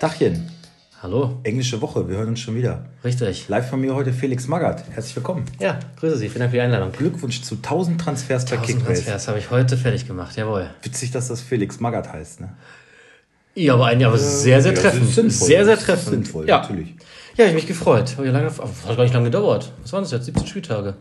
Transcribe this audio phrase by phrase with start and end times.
[0.00, 0.48] Dachchen.
[1.02, 1.40] Hallo.
[1.42, 2.84] Englische Woche, wir hören uns schon wieder.
[3.02, 3.48] Richtig.
[3.48, 4.84] Live von mir heute Felix Magath.
[4.90, 5.44] Herzlich willkommen.
[5.58, 6.28] Ja, grüße Sie.
[6.28, 6.92] Vielen Dank für die Einladung.
[6.92, 9.02] Glückwunsch zu 1000 Transfers bei 1000 Kickbase.
[9.02, 10.70] Transfers habe ich heute fertig gemacht, jawohl.
[10.82, 12.50] Witzig, dass das Felix Magath heißt, ne?
[13.56, 15.10] Ja, aber ein, aber sehr, sehr ja, treffend.
[15.10, 15.48] sinnvoll.
[15.48, 16.10] Sehr, sehr treffend.
[16.10, 16.60] sinnvoll, ja.
[16.60, 16.90] natürlich.
[17.36, 18.14] Ja, ich habe mich gefreut.
[18.18, 19.72] Lange, hat gar nicht lange gedauert.
[19.82, 20.26] Was waren das jetzt?
[20.26, 20.94] 17 Spieltage.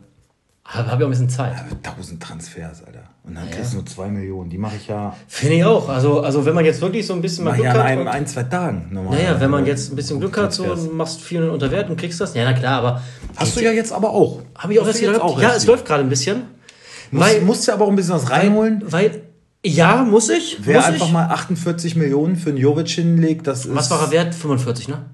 [0.69, 1.53] Habe hab ich auch ein bisschen Zeit.
[1.81, 3.03] 1000 Transfers, Alter.
[3.23, 4.49] Und dann kriegst du nur 2 Millionen.
[4.49, 5.87] Die mache ich ja, Finde ich auch.
[5.87, 7.85] Also, also wenn man jetzt wirklich so ein bisschen mal Glück ja in hat.
[7.85, 8.89] einem, und- ein, zwei Tagen.
[8.91, 9.17] Normal.
[9.17, 12.19] naja, wenn man jetzt ein bisschen Glück hat so, machst 400 unter Wert und kriegst
[12.19, 12.33] das.
[12.35, 13.01] Ja, na klar, aber.
[13.37, 14.41] Hast du ja jetzt aber auch.
[14.57, 15.37] Habe ich auch du wieder gehabt?
[15.37, 16.43] Ja, erst es läuft gerade ein bisschen.
[17.11, 18.83] Musst, musst du aber auch ein bisschen was reinholen.
[18.85, 19.21] Weil,
[19.65, 20.57] ja, muss ich.
[20.61, 21.13] Wer muss einfach ich.
[21.13, 24.35] mal 48 Millionen für einen Jovic hinlegt, das ist Was war er wert?
[24.35, 25.05] 45, ne?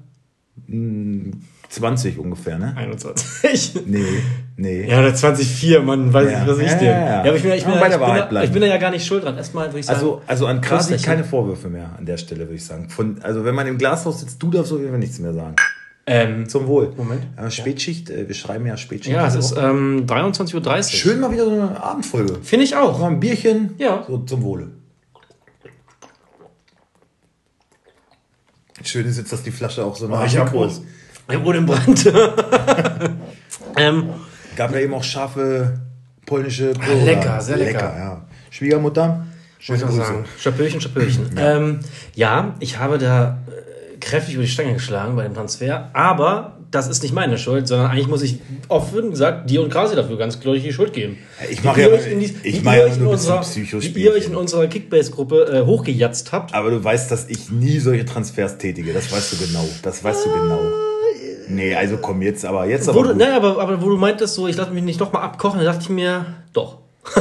[1.74, 2.74] 20 ungefähr, ne?
[2.78, 3.82] 21.
[3.86, 4.04] Nee,
[4.58, 4.90] nee.
[4.90, 6.42] Ja, oder 2004, Mann, weiß Ja.
[6.44, 6.86] ich, was ich Ja, denn.
[6.88, 7.20] ja, ja.
[7.22, 8.46] aber ich bin, ja- ich, bin, bei ich, bin, bleiben.
[8.46, 9.36] ich bin da ja gar nicht schuld dran.
[9.38, 9.98] Erstmal würde ich sagen.
[10.00, 11.28] Also, also an Krasi keine ne?
[11.28, 12.90] Vorwürfe mehr an der Stelle, würde ich sagen.
[12.90, 15.56] Von, also wenn man im Glashaus sitzt, du darfst auf jeden Fall nichts mehr sagen.
[16.06, 16.94] ähm, Zum Wohl.
[16.96, 17.24] Moment.
[17.38, 19.16] Äh, Spätschicht, äh, wir schreiben ja Spätschicht.
[19.16, 20.84] ja, es ist ähm, 23.30 Uhr.
[20.84, 22.36] Schön mal wieder so eine Abendfolge.
[22.44, 23.00] Finde ich auch.
[23.00, 23.72] Mal ein Bierchen.
[23.80, 24.04] Ja.
[24.08, 24.68] So zum Wohle.
[28.84, 30.84] Schön ist jetzt, dass die Flasche auch so noch Oh, Mikro ist.
[31.32, 32.06] Ich wurde im Brand.
[33.78, 34.10] ähm,
[34.56, 35.80] Gab ja eben auch scharfe
[36.26, 36.92] polnische Pulver.
[37.02, 37.80] Ah, lecker, sehr lecker.
[37.98, 38.22] ja.
[38.52, 39.26] Schwiegermutter, muss
[39.66, 40.04] schöne ich auch Grüße.
[40.06, 40.26] sagen.
[40.40, 41.30] Schapöchen, Schapöchen.
[41.36, 41.58] Ja.
[41.58, 41.80] Ähm,
[42.14, 46.88] ja, ich habe da äh, kräftig über die Stange geschlagen bei dem Transfer, aber das
[46.88, 50.40] ist nicht meine Schuld, sondern eigentlich muss ich offen gesagt dir und Krasi dafür ganz
[50.40, 51.18] klar die Schuld geben.
[51.50, 53.44] Ich Wie mach ihr ja- dies- ich wie mach ihr ja euch in nur unserer-.
[53.44, 56.54] Wie ihr euch in unserer Kickbase-Gruppe äh, hochgejatzt habt.
[56.54, 58.92] Aber du weißt, dass ich nie solche Transfers tätige.
[58.94, 59.68] Das weißt du genau.
[59.84, 60.60] Das weißt du genau.
[61.50, 62.98] Nee, also komm jetzt, aber jetzt aber.
[63.00, 63.18] Wo du, gut.
[63.18, 65.82] ne, aber, aber wo du meintest, so, ich lasse mich nicht nochmal abkochen, da dachte
[65.82, 66.80] ich mir, doch.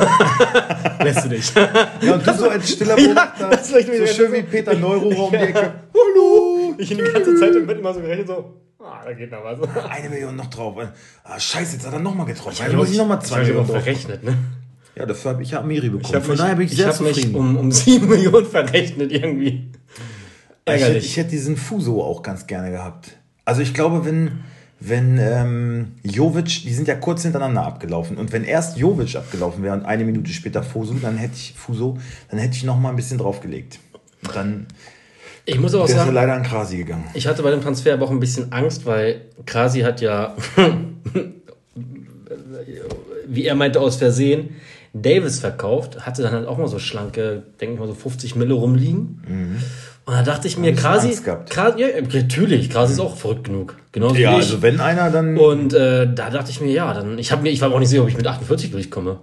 [1.03, 1.53] Lässt du dich.
[2.01, 4.74] Ja, und du so als stiller Ja, Beobachter, das ist echt so schön wie Peter
[4.74, 5.42] Neururer um die Ja.
[5.42, 5.73] Ecke.
[5.95, 6.74] Hallo!
[6.79, 9.42] Ich in die ganze Zeit im Bett immer so gerechnet, so, ah, da geht noch
[9.42, 9.58] was.
[9.91, 10.77] Eine Million noch drauf.
[11.25, 12.63] Ah, scheiße, jetzt hat er nochmal getroffen.
[12.64, 13.83] hab Da muss ich nochmal ich zwei mich Millionen drauf.
[13.83, 14.39] verrechnet, ne?
[14.95, 16.05] Ja, dafür habe ich ja Amiri bekommen.
[16.05, 17.35] Ich habe Von mich, daher bin ich ich sehr hab mich zufrieden.
[17.35, 19.48] um, um 7 Millionen verrechnet irgendwie.
[19.48, 21.07] ich, hätte, Ärgerlich.
[21.07, 23.17] ich hätte diesen Fuso auch ganz gerne gehabt.
[23.45, 24.41] Also ich glaube, wenn,
[24.80, 28.17] wenn ähm, Jovic, die sind ja kurz hintereinander abgelaufen.
[28.17, 31.98] Und wenn erst Jovic abgelaufen wäre und eine Minute später Fuso, dann hätte ich Fuso,
[32.31, 33.79] dann hätte ich noch mal ein bisschen draufgelegt.
[34.23, 34.67] Und dann
[35.45, 37.05] Ich muss auch sagen, leider an Krasi gegangen.
[37.14, 40.36] ich hatte bei dem Transfer aber auch ein bisschen Angst, weil Krasi hat ja,
[43.27, 44.57] wie er meinte, aus Versehen
[44.95, 48.55] Davis verkauft, hatte dann halt auch mal so schlanke, denke ich mal so 50 Mille
[48.55, 49.23] rumliegen.
[50.05, 51.17] Und da dachte ich mir, Krasi.
[51.48, 53.77] Krasi ja, natürlich, Krasi ist auch verrückt genug.
[53.92, 54.36] Genauso Ja, ich.
[54.39, 55.36] also wenn einer, dann.
[55.39, 57.89] Und äh, da dachte ich mir, ja, dann ich habe mir, ich war auch nicht
[57.89, 59.20] sicher, ob ich mit 48 durchkomme.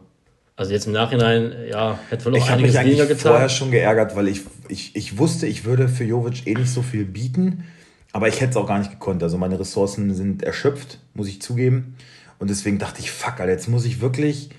[0.56, 3.32] Also jetzt im Nachhinein, ja, hätte wohl auch Ich habe einiges mich weniger getan.
[3.32, 6.82] vorher schon geärgert, weil ich, ich, ich wusste, ich würde für Jovic eh nicht so
[6.82, 7.64] viel bieten,
[8.12, 9.24] aber ich hätte es auch gar nicht gekonnt.
[9.24, 11.96] Also meine Ressourcen sind erschöpft, muss ich zugeben.
[12.40, 14.50] Und deswegen dachte ich, fuck, Alter, jetzt muss ich wirklich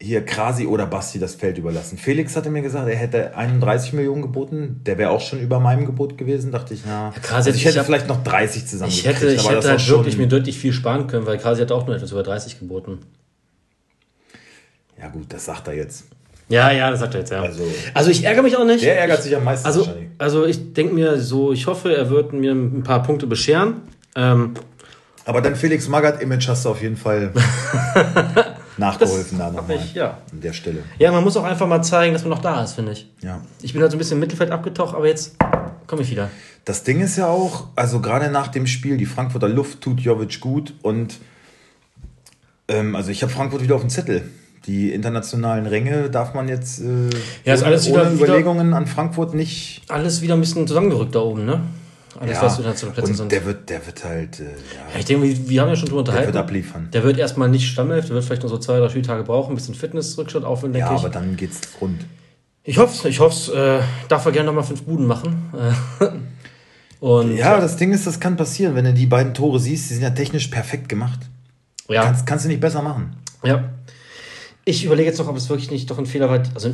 [0.00, 1.96] hier Krasi oder Basti das Feld überlassen.
[1.98, 4.80] Felix hatte mir gesagt, er hätte 31 Millionen geboten.
[4.84, 6.52] Der wäre auch schon über meinem Gebot gewesen.
[6.52, 9.48] Dachte ich, na, Krasi, also ich hätte ich vielleicht noch 30 zusammen ich hätte, ich
[9.48, 12.22] hätte halt wirklich mir deutlich viel sparen können, weil Krasi hat auch nur etwas über
[12.22, 12.98] 30 geboten.
[15.00, 16.04] Ja gut, das sagt er jetzt.
[16.48, 17.40] Ja, ja, das sagt er jetzt, ja.
[17.42, 18.84] Also- Also, ich ärgere mich auch nicht.
[18.84, 20.10] Der ärgert sich am meisten Also, wahrscheinlich.
[20.18, 23.82] also ich denke mir so, ich hoffe, er wird mir ein paar Punkte bescheren.
[24.14, 24.52] Ähm,
[25.24, 27.32] Aber dein Felix Magath-Image hast du auf jeden Fall
[28.76, 29.76] nachgeholfen da nochmal.
[29.76, 30.18] ich, ja.
[30.32, 30.82] An der Stelle.
[30.98, 33.08] ja, man muss auch einfach mal zeigen, dass man noch da ist, finde ich.
[33.22, 33.40] Ja.
[33.62, 35.36] Ich bin halt so ein bisschen im Mittelfeld abgetaucht, aber jetzt
[35.86, 36.30] komme ich wieder.
[36.64, 40.40] Das Ding ist ja auch, also gerade nach dem Spiel, die Frankfurter Luft tut Jovic
[40.40, 41.18] gut und
[42.68, 44.28] ähm, also ich habe Frankfurt wieder auf dem Zettel.
[44.66, 47.10] Die internationalen Ränge darf man jetzt äh,
[47.44, 49.82] Ja, ist ohne, ohne wieder- Überlegungen an Frankfurt nicht.
[49.88, 51.60] Alles wieder ein bisschen zusammengerückt da oben, ne?
[52.20, 53.32] Alles, was wieder zu den Plätzen und sind.
[53.32, 54.48] der wird, der wird halt, äh, Ja,
[54.92, 56.34] ja, ich denke, wir, wir haben ja schon drüber der unterhalten.
[56.34, 56.88] wird abliefern.
[56.92, 59.54] Der wird erstmal nicht Stammelf, der wird vielleicht noch so zwei, drei Spieltage brauchen, ein
[59.56, 61.00] bisschen Fitnessrückschritt aufholen, denke Ja, ich.
[61.00, 62.04] aber dann geht's rund.
[62.62, 63.52] Ich hoffe ich hoffe
[63.82, 65.52] äh, darf er gerne nochmal fünf Buden machen.
[66.00, 66.06] Äh,
[67.00, 69.94] Und Ja, das Ding ist, das kann passieren, wenn du die beiden Tore siehst, die
[69.94, 71.20] sind ja technisch perfekt gemacht.
[71.88, 73.16] ja, Kannst, kannst du nicht besser machen.
[73.42, 73.70] ja.
[74.66, 76.42] Ich überlege jetzt noch, ob es wirklich nicht doch ein Fehler war.
[76.54, 76.72] Also,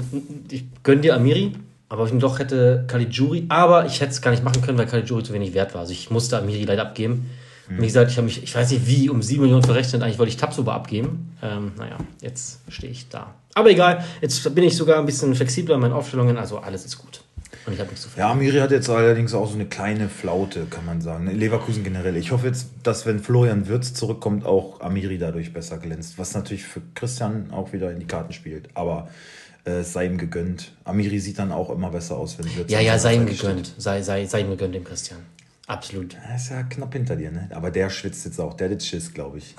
[0.48, 1.54] ich gönne dir Amiri,
[1.90, 3.44] aber ich doch hätte Caligiuri.
[3.48, 5.82] Aber ich hätte es gar nicht machen können, weil Caligiuri zu wenig wert war.
[5.82, 7.28] Also, ich musste Amiri leider abgeben.
[7.68, 10.02] Wie gesagt, ich habe mich, ich weiß nicht wie, um 7 Millionen verrechnet.
[10.02, 11.36] Eigentlich wollte ich Tabsoba abgeben.
[11.40, 13.34] Ähm, naja, jetzt stehe ich da.
[13.54, 16.36] Aber egal, jetzt bin ich sogar ein bisschen flexibler in meinen Aufstellungen.
[16.36, 17.22] Also, alles ist gut.
[17.66, 20.66] Und ich habe nichts zu Ja, Amiri hat jetzt allerdings auch so eine kleine Flaute,
[20.68, 21.26] kann man sagen.
[21.26, 22.16] Leverkusen generell.
[22.16, 26.18] Ich hoffe jetzt, dass wenn Florian Wirtz zurückkommt, auch Amiri dadurch besser glänzt.
[26.18, 28.68] Was natürlich für Christian auch wieder in die Karten spielt.
[28.74, 29.08] Aber
[29.70, 30.72] äh, sei ihm gegönnt.
[30.84, 33.72] Amiri sieht dann auch immer besser aus, wenn sie Ja, ja, sei ihm gegönnt.
[33.78, 35.20] Sei, sei, sei ihm gegönnt, dem Christian.
[35.70, 36.16] Absolut.
[36.28, 37.48] Er ist ja knapp hinter dir, ne?
[37.54, 38.54] Aber der schwitzt jetzt auch.
[38.54, 39.54] Der hat Schiss, glaube ich.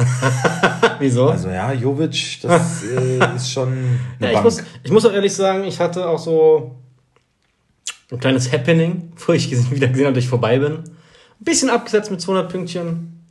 [0.99, 1.29] Wieso?
[1.29, 3.87] Also ja, Jovic, das äh, ist schon eine
[4.19, 4.43] Ja, ich, Bank.
[4.43, 6.75] muss, ich muss auch ehrlich sagen, ich hatte auch so
[8.11, 10.73] ein kleines Happening, wo ich wieder gesehen habe, dass ich vorbei bin.
[10.79, 10.83] Ein
[11.39, 13.21] bisschen abgesetzt mit 200 Pünktchen.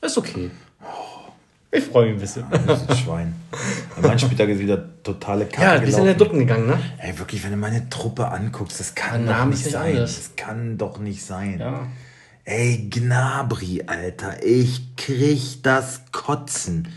[0.00, 0.50] Ist okay.
[1.74, 2.44] Ich freue mich ein bisschen.
[2.66, 3.34] Das ist ein Schwein.
[4.00, 6.14] Mein Spieltag ist wieder totale Kacke Ja, wir sind in der.
[6.14, 6.78] Ducken gegangen, ne?
[6.98, 9.96] Ey, wirklich, wenn du meine Truppe anguckst, das kann Mein doch nicht sein.
[9.96, 10.16] alles.
[10.16, 11.58] Das kann doch nicht sein.
[11.60, 11.86] Ja.
[12.44, 16.88] Ey, Gnabri, Alter, ich krieg das Kotzen.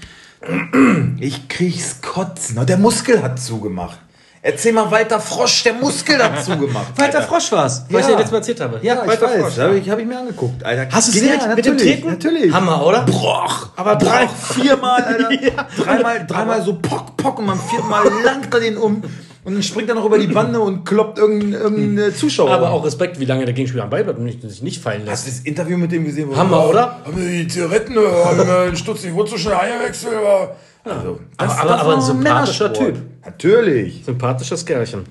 [1.20, 2.58] Ich krieg's Kotzen.
[2.58, 4.00] Und der Muskel hat zugemacht.
[4.48, 6.86] Erzähl mal Walter Frosch, der Muskel hat zugemacht.
[6.98, 7.28] Walter Alter.
[7.28, 7.96] Frosch war's, Ja.
[7.98, 8.80] was ich dir letztes Mal erzählt habe.
[8.84, 9.42] Ja, ich Walter weiß.
[9.42, 9.58] Frosch.
[9.58, 10.88] Habe ich, hab ich mir angeguckt, Alter.
[10.96, 12.08] Hast du es direkt mit dem Treten?
[12.10, 12.54] Natürlich.
[12.54, 13.02] Hammer, oder?
[13.06, 13.70] Broch.
[13.76, 15.32] Aber drei- Broch, viermal, Alter.
[15.42, 15.68] Ja.
[15.84, 19.02] Dreimal, dreimal so pock, pock und beim vierten Mal langt er den um.
[19.44, 22.52] Und dann springt er noch über die Bande und kloppt irgendeinen irgendein Zuschauer.
[22.52, 25.02] Aber auch Respekt, wie lange der Gegenspieler am Ball bleibt und nicht, sich nicht fallen
[25.08, 25.38] Hast lässt.
[25.40, 26.30] du das Interview mit dem gesehen?
[26.30, 27.00] wo- Hammer, oder?
[27.06, 27.96] Haben wir die Zigaretten?
[27.96, 30.16] Haben wir den Stutz, ich wurde so schnell Eierwechsel.
[30.16, 32.72] aber- Also, Aber- aber- aber ein sympathischer.
[32.74, 32.96] Typ.
[33.26, 34.04] Natürlich.
[34.06, 35.02] Sympathisches Kerlchen.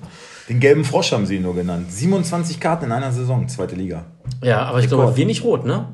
[0.47, 1.91] Den gelben Frosch haben sie ihn nur genannt.
[1.91, 4.05] 27 Karten in einer Saison, zweite Liga.
[4.43, 5.87] Ja, aber ich glaube, wenig rot, ne?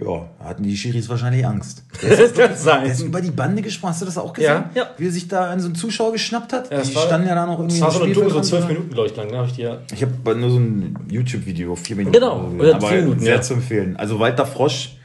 [0.00, 1.82] Ja, da hatten die Schiris wahrscheinlich Angst.
[2.00, 2.88] Das Der ist sein.
[3.00, 3.90] über die Bande gesprungen.
[3.92, 4.64] Hast du das auch gesehen?
[4.72, 4.86] Ja, ja.
[4.96, 6.70] Wie er sich da an so einen Zuschauer geschnappt hat?
[6.70, 8.40] Ja, das die war- standen ja da noch irgendwie Das war so eine Tour, so
[8.40, 8.72] zwölf dran.
[8.74, 9.26] Minuten, glaube ich, lang.
[9.28, 9.38] Ne?
[9.38, 12.14] Hab ich dir Ich habe nur so ein YouTube-Video, vier Minuten.
[12.14, 13.40] Genau, oder vier Minuten, sehr ja.
[13.42, 13.96] zu empfehlen.
[13.96, 14.96] Also Walter Frosch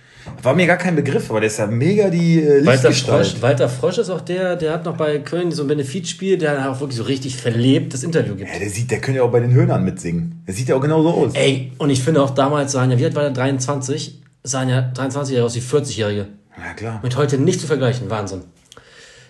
[0.41, 3.27] war mir gar kein Begriff, aber der ist ja mega die äh, Walter Lichtgestalt.
[3.27, 6.69] Frosch, Walter Frosch ist auch der, der hat noch bei Köln so ein Benefizspiel, der
[6.69, 8.49] auch wirklich so richtig verlebt das Interview gibt.
[8.51, 10.43] Ja, der sieht, der könnte ja auch bei den Höhnern mitsingen.
[10.47, 11.31] Der sieht ja auch genau so aus.
[11.33, 13.31] Ey, und ich finde auch damals sahen ja, wie alt war der?
[13.31, 14.21] 23?
[14.43, 16.27] Sahen ja 23-Jährige aus wie 40-Jährige.
[16.57, 16.99] Ja, klar.
[17.01, 18.09] Mit heute nicht zu vergleichen.
[18.09, 18.41] Wahnsinn.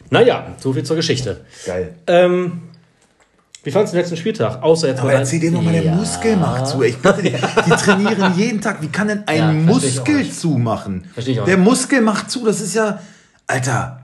[0.09, 1.41] Naja, so viel zur Geschichte.
[1.65, 1.95] Geil.
[2.07, 2.63] Ähm,
[3.63, 4.62] wie fandest du den letzten Spieltag?
[4.62, 5.95] Außer jetzt Aber erzähl dir nochmal, der Ja.
[5.95, 6.81] Muskel macht zu.
[6.83, 7.33] Ich bitte dich,
[7.65, 8.81] die trainieren jeden Tag.
[8.81, 11.06] Wie kann denn ein Ja, Muskel zumachen?
[11.13, 11.65] Versteh ich auch Der nicht.
[11.65, 12.45] Muskel macht zu.
[12.45, 13.00] Das ist ja.
[13.48, 14.01] Alter.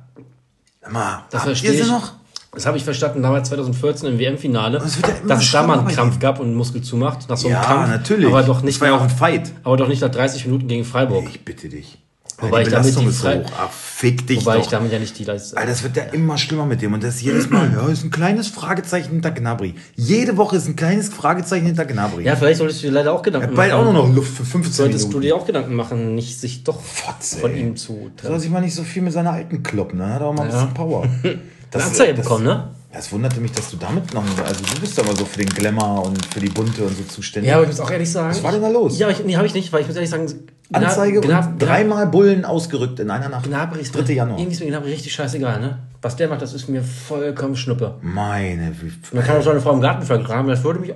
[0.81, 1.87] Sag mal, Das verstehe ich.
[1.87, 2.13] noch?
[2.51, 5.87] Das habe ich verstanden damals 2014 im WM-Finale, wird ja dass es da mal einen
[5.87, 7.29] Krampf gab und einen Muskel zumacht.
[7.29, 7.89] Nach so einem Ja, Kampf.
[7.89, 8.25] natürlich.
[8.27, 9.51] Aber doch nicht, Das war ja auch ein Fight.
[9.63, 11.25] aber doch nicht nach 30 Minuten gegen Freiburg.
[11.29, 11.99] Ich bitte dich.
[12.41, 13.43] Wobei die Belastung ist hoch.
[13.59, 14.61] Ach, fick dich Wobei doch.
[14.63, 15.57] ich damit ja nicht die Leistung.
[15.57, 16.93] Alter, das wird ja immer schlimmer mit dem.
[16.93, 19.75] Und das jedes Mal, ja, ist ein kleines Fragezeichen hinter Gnabry.
[19.95, 22.23] Jede Woche ist ein kleines Fragezeichen hinter Gnabry.
[22.23, 23.93] Ja, vielleicht solltest du dir leider auch Gedanken Bald auch machen.
[23.93, 25.21] nur noch Luft für 15 Solltest Minuten.
[25.21, 27.59] du dir auch Gedanken machen, nicht sich doch Fotze, von ey.
[27.59, 30.33] ihm zu Soll sich mal nicht so viel mit seiner alten kloppen, dann hat auch
[30.33, 30.55] mal ein Ja.
[30.55, 31.03] bisschen Power.
[31.71, 32.69] Eine Anzeige bekommen, ne?
[32.91, 34.23] Das wunderte mich, dass du damit noch.
[34.43, 37.03] Also, du bist ja immer so für den Glamour und für die Bunte und so
[37.03, 37.49] zuständig.
[37.49, 38.31] Ja, aber ich muss auch ehrlich sagen.
[38.31, 38.97] Was war denn da los?
[38.97, 40.27] Ja, ich, nee, habe ich nicht, weil ich muss ehrlich sagen.
[40.71, 43.45] Anzeige Gna- und dreimal Bullen ausgerückt in einer Nacht.
[43.45, 44.13] Gnabry ist 3.
[44.13, 44.39] Januar.
[44.39, 45.79] Irgendwie ist mir Gnabry richtig scheißegal, ne?
[46.01, 47.95] Was der macht, das ist mir vollkommen Schnuppe.
[48.01, 48.67] Meine.
[48.69, 50.93] Und dann kann auch so eine Frau im Garten vergraben, das würde mich.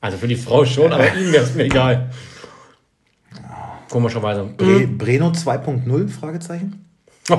[0.00, 2.10] Also für die Frau schon, aber ihm wäre es mir egal.
[3.90, 4.44] Komischerweise.
[4.56, 6.08] Bre Breno 2.0?
[6.08, 6.84] Fragezeichen?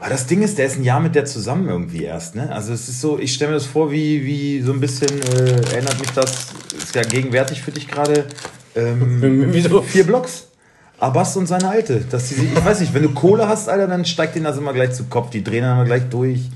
[0.00, 2.50] Aber das Ding ist, der ist ein Jahr mit der zusammen irgendwie erst, ne?
[2.52, 5.74] Also es ist so, ich stelle mir das vor, wie, wie so ein bisschen, äh,
[5.74, 8.24] erinnert mich das, ist ja gegenwärtig für dich gerade,
[8.74, 9.82] ähm, Wieso?
[9.82, 10.48] vier Blocks.
[11.00, 12.00] Abbas und seine Alte.
[12.10, 14.72] Dass die, ich weiß nicht, wenn du Kohle hast, Alter, dann steigt denen das immer
[14.72, 15.30] gleich zu Kopf.
[15.30, 16.50] Die drehen dann immer gleich durch.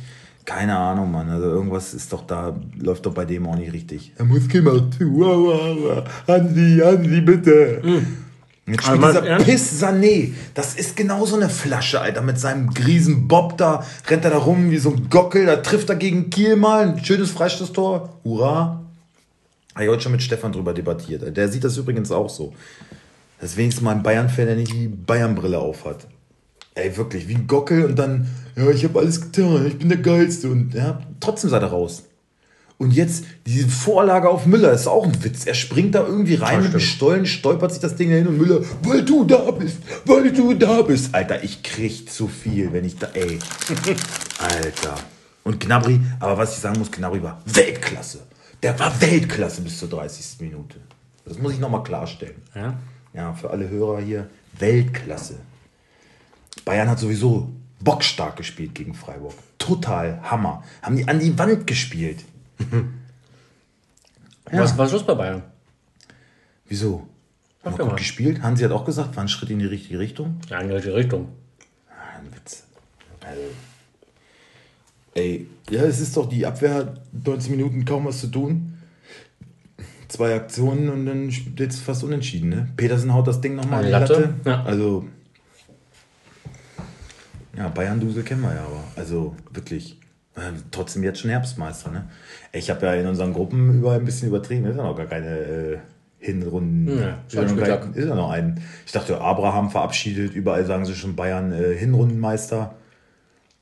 [0.45, 1.29] Keine Ahnung, Mann.
[1.31, 4.13] Also irgendwas ist doch da, läuft doch bei dem auch nicht richtig.
[4.19, 4.99] Er muss gemacht.
[4.99, 6.05] Wow, wow, wow.
[6.27, 7.83] Hansi, Hansi, bitte.
[7.85, 8.07] Jetzt
[8.65, 9.39] Mal dieser?
[9.39, 10.33] Piss Sané.
[10.55, 12.23] Das ist genau so eine Flasche, Alter.
[12.23, 15.47] Mit seinem riesen Bob da rennt er da rum wie so ein Gockel.
[15.47, 16.89] Da trifft er gegen Kiel mal.
[16.89, 18.21] Ein schönes Freistoßtor.
[18.25, 18.81] Hurra.
[19.75, 21.37] Habe ich heute schon mit Stefan drüber debattiert.
[21.37, 22.53] Der sieht das übrigens auch so.
[23.41, 26.07] Das ist wenigstens mal ein Bayern-Fan, der nicht die Bayern-Brille aufhat.
[26.75, 29.99] Ey, wirklich, wie ein Gockel und dann, ja, ich habe alles getan, ich bin der
[29.99, 30.49] Geilste.
[30.49, 32.05] Und ja, trotzdem seid er raus.
[32.83, 35.47] Und jetzt diese Vorlage auf Müller ist auch ein Witz.
[35.47, 36.81] Er springt da irgendwie rein mit dem.
[36.81, 40.83] Stollen, stolpert sich das Ding dahin und Müller, weil du da bist, weil du da
[40.83, 41.15] bist.
[41.15, 43.39] Alter, ich krieg zu viel, wenn ich da, ey.
[44.41, 44.97] Alter.
[45.45, 48.19] Und Gnabry, aber was ich sagen muss, Gnabry war Weltklasse.
[48.65, 50.41] Der war Weltklasse bis zur 30.
[50.41, 50.79] Minute.
[51.25, 52.43] Das muss ich nochmal klarstellen.
[52.53, 52.75] Ja?
[53.15, 55.37] Ja, für alle Hörer hier, Weltklasse.
[56.65, 57.49] Bayern hat sowieso
[57.79, 59.35] bockstark gespielt gegen Freiburg.
[59.59, 60.65] Total Hammer.
[60.83, 62.25] Haben die an die Wand gespielt.
[64.51, 65.43] Was war los bei Bayern?
[66.67, 67.07] Wieso?
[67.65, 68.43] Mal doch gut gespielt.
[68.43, 70.41] Hansi hat auch gesagt, war ein Schritt in die richtige Richtung.
[70.49, 71.29] Ja, in welche Richtung?
[71.89, 72.65] Ah, Ein Witz.
[73.25, 73.41] Also,
[75.15, 78.69] ey, ja, es ist doch die Abwehr, 90 Minuten kaum was zu tun.
[80.09, 82.51] Zwei Aktionen und dann steht es fast unentschieden.
[82.51, 82.69] Ne?
[82.77, 84.35] Petersen haut das Ding nochmal an die Latte, Latte.
[84.45, 84.63] ja.
[84.65, 85.07] Also,
[87.57, 88.83] ja, Bayern-Dusel kennen wir ja aber.
[88.97, 89.99] Also, wirklich.
[90.35, 92.05] Äh, Trotzdem jetzt schon Herbstmeister, ne?
[92.53, 94.67] Ich habe ja in unseren Gruppen überall ein bisschen übertrieben.
[94.67, 95.79] Ist ja noch gar keine äh,
[96.19, 96.89] Hinrunden.
[96.89, 98.63] Ja, ist, ja noch kein, ist ja noch ein.
[98.87, 100.35] Ich dachte, Abraham verabschiedet.
[100.35, 102.75] Überall sagen sie schon Bayern äh, Hinrundenmeister.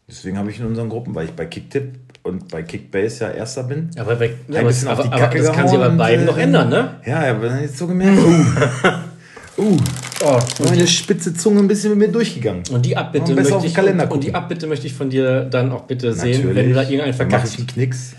[0.09, 3.63] Deswegen habe ich in unseren Gruppen, weil ich bei Kicktipp und bei Kickbase ja Erster
[3.63, 3.91] bin.
[3.99, 5.97] Aber, bei, ja, ein aber, bisschen auf aber, die aber Kacke das kann sich gehauen
[5.97, 7.01] bei beiden noch äh, ändern, ne?
[7.07, 8.19] Ja, ich habe dann jetzt so gemerkt,
[9.59, 9.79] uh,
[10.23, 12.63] Oh, meine spitze Zunge ein bisschen mit mir durchgegangen.
[12.71, 14.35] Und die Abbitte, möchte ich, und, und die.
[14.35, 17.45] Abbitte möchte ich von dir dann auch bitte sehen, wenn du da irgendeinen Dann mach
[17.45, 17.69] ich verkackst.
[17.69, 18.13] Knicks.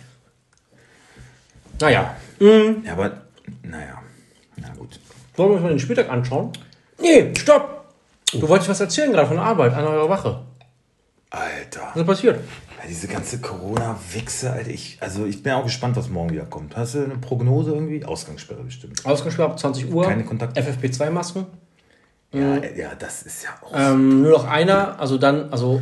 [1.80, 2.16] Naja.
[2.40, 3.22] Ja, aber,
[3.62, 4.02] naja,
[4.58, 5.00] na gut.
[5.36, 6.52] Wollen wir uns mal den Spieltag anschauen?
[7.00, 7.86] Nee, stopp!
[8.34, 10.40] Du wolltest was erzählen gerade von der Arbeit, an eurer Wache.
[11.30, 11.82] Alter.
[11.94, 12.40] Was ist passiert?
[12.82, 14.70] Ja, diese ganze Corona-Wichse, Alter.
[14.70, 16.76] Ich, also ich bin auch gespannt, was morgen wieder kommt.
[16.76, 18.04] Hast du eine Prognose irgendwie?
[18.04, 19.06] Ausgangssperre bestimmt.
[19.06, 20.04] Ausgesperrt ab 20 Uhr.
[20.06, 20.62] Keine Kontakte.
[20.62, 21.46] FFP2-Masken.
[22.34, 23.72] Ja, ja, das ist ja auch.
[23.76, 25.82] Ähm, nur noch einer, also dann, also,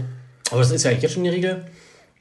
[0.50, 1.66] aber das ist ja eigentlich jetzt schon die Regel.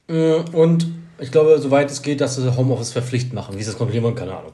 [0.07, 0.87] Mm, Und
[1.19, 3.57] ich glaube, soweit es geht, dass sie Homeoffice verpflichtend machen.
[3.57, 4.53] Wie sie das kontrollieren wollen, keine Ahnung.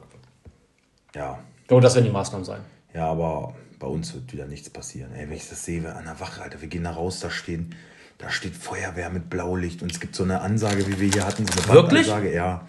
[1.13, 1.39] Ja.
[1.61, 2.61] Ich glaube, das werden die Maßnahmen sein.
[2.93, 5.11] Ja, aber bei uns wird wieder nichts passieren.
[5.13, 7.29] Ey, wenn ich das sehe, wir an der Wache, Alter, wir gehen da raus, da
[7.29, 7.75] stehen,
[8.17, 11.45] da steht Feuerwehr mit Blaulicht und es gibt so eine Ansage, wie wir hier hatten,
[11.45, 12.07] so eine Wirklich?
[12.07, 12.65] Bandansage, ja.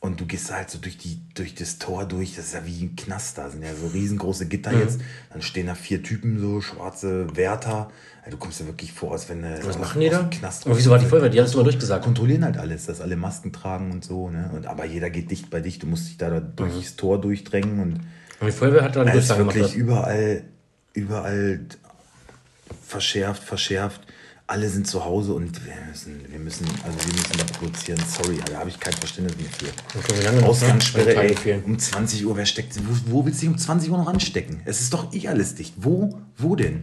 [0.00, 2.66] Und du gehst da halt so durch, die, durch das Tor durch, das ist ja
[2.66, 4.80] wie ein Knast, da sind ja so riesengroße Gitter Mhm.
[4.80, 5.00] jetzt.
[5.32, 7.88] Dann stehen da vier Typen, so schwarze Wärter.
[8.24, 10.24] Ey, du kommst ja wirklich vor, als wenn du Was aus- machen die da?
[10.24, 11.28] Knast Und wieso war die Feuerwehr?
[11.28, 12.02] Die hat es immer durchgesagt.
[12.04, 14.50] kontrollieren halt alles, dass alle Masken tragen und so, ne?
[14.52, 16.56] Und, aber jeder geht dicht bei dich, du musst dich da, da Mhm.
[16.56, 17.92] durchs Tor durchdrängen und
[18.40, 19.54] Und die Feuerwehr hat dann Durchsagen gemacht.
[19.54, 20.42] wirklich überall,
[20.94, 21.60] überall
[22.86, 24.00] verschärft, verschärft.
[24.52, 27.98] Alle sind zu Hause und wir müssen, wir müssen, also wir müssen da produzieren.
[28.06, 30.36] Sorry, da habe ich kein Verständnis mehr für.
[30.40, 30.46] Ne?
[30.46, 33.96] Ausgangssperre, ey, um 20 Uhr, wer steckt, wo, wo willst du dich um 20 Uhr
[33.96, 34.60] noch anstecken?
[34.66, 35.72] Es ist doch eh alles dicht.
[35.78, 36.82] Wo, wo denn?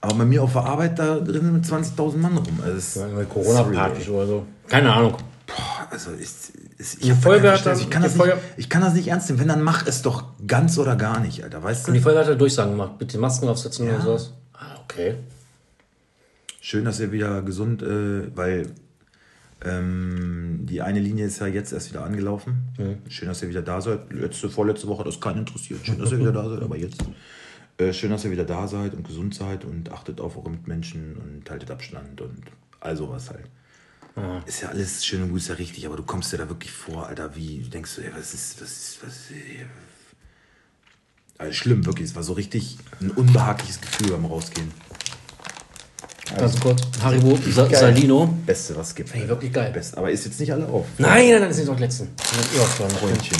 [0.00, 2.60] Aber bei mir auf der Arbeit, da drinnen mit 20.000 Mann rum.
[2.64, 4.46] Also Corona-Partys oder so.
[4.68, 5.16] Keine Ahnung.
[5.48, 6.28] Boah, also ich,
[7.08, 9.40] da Feuerwehr kein hat ich, kann das nicht, ich kann das nicht ernst nehmen.
[9.40, 11.60] Wenn, dann mach es doch ganz oder gar nicht, Alter.
[11.60, 12.04] Weißt Und die du?
[12.04, 12.98] Feuerwehr hat dann Durchsagen gemacht.
[12.98, 13.94] Bitte Masken aufsetzen Ja.
[13.94, 14.32] oder sowas.
[14.52, 15.16] Ah, okay.
[16.60, 18.74] Schön, dass ihr wieder gesund, äh, weil
[19.62, 22.68] ähm, die eine Linie ist ja jetzt erst wieder angelaufen.
[23.08, 24.12] Schön, dass ihr wieder da seid.
[24.12, 25.80] Letzte, vorletzte Woche hat das keinen interessiert.
[25.84, 27.02] Schön, dass ihr wieder da seid, aber jetzt.
[27.78, 31.16] Äh, schön, dass ihr wieder da seid und gesund seid und achtet auf eure Mitmenschen
[31.16, 32.42] und haltet Abstand und
[32.80, 33.46] all sowas halt.
[34.44, 36.72] Ist ja alles schön und gut, ist ja richtig, aber du kommst dir da wirklich
[36.72, 39.36] vor, Alter, wie denkst du, ey, was ist, was ist, was ist,
[41.38, 42.10] also schlimm, wirklich.
[42.10, 44.70] Es war so richtig ein unbehagliches Gefühl beim Rausgehen.
[46.38, 46.80] Ganz kurz.
[47.02, 47.76] Haribo Sa Geil.
[47.80, 48.26] Salino.
[48.46, 49.14] Beste, was es gibt.
[49.14, 49.70] Ey, wirklich geil.
[49.72, 49.96] Best.
[49.98, 50.86] Aber ist jetzt nicht alle auf.
[50.98, 52.08] Nein, nein, nein, das sind doch die letzten.
[52.16, 53.36] Freundchen.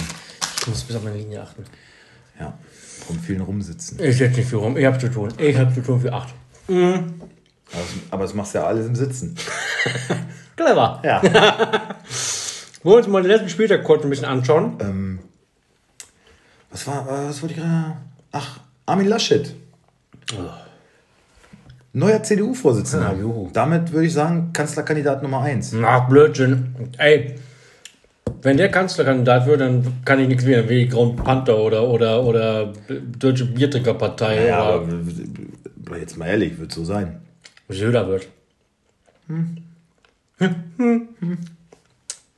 [0.61, 1.65] Ich muss bis auf meine Linie achten.
[2.39, 2.53] Ja.
[3.07, 3.99] Vom vielen rumsitzen.
[4.03, 4.77] Ich setze nicht für rum.
[4.77, 5.33] Ich hab zu tun.
[5.39, 6.35] Ich hab zu tun für acht.
[6.69, 7.05] Aber,
[7.73, 9.37] es- aber das machst du ja alles im Sitzen.
[10.57, 11.01] Clever.
[11.05, 11.23] Ja.
[12.83, 14.77] Wollen wir uns mal den letzten Spieltag kurz ein bisschen anschauen?
[14.81, 15.19] ähm,
[16.71, 17.97] was war, was wollte ich gerade?
[18.33, 19.55] Ach, Armin Laschet.
[21.93, 23.15] Neuer CDU-Vorsitzender.
[23.15, 23.51] Juhu.
[23.53, 25.75] Damit würde ich sagen, Kanzlerkandidat Nummer 1.
[25.83, 26.75] Ach, Blödsinn.
[26.99, 27.35] Ey,
[28.43, 32.73] wenn der Kanzlerkandidat wird, dann kann ich nichts mehr wie Grauen Panther oder, oder, oder
[33.19, 37.21] Deutsche Biertrinkerpartei Ja, aber jetzt mal ehrlich, wird so sein.
[37.69, 38.29] Söder wird.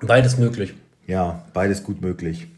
[0.00, 0.74] Beides möglich.
[1.06, 2.48] Ja, beides gut möglich.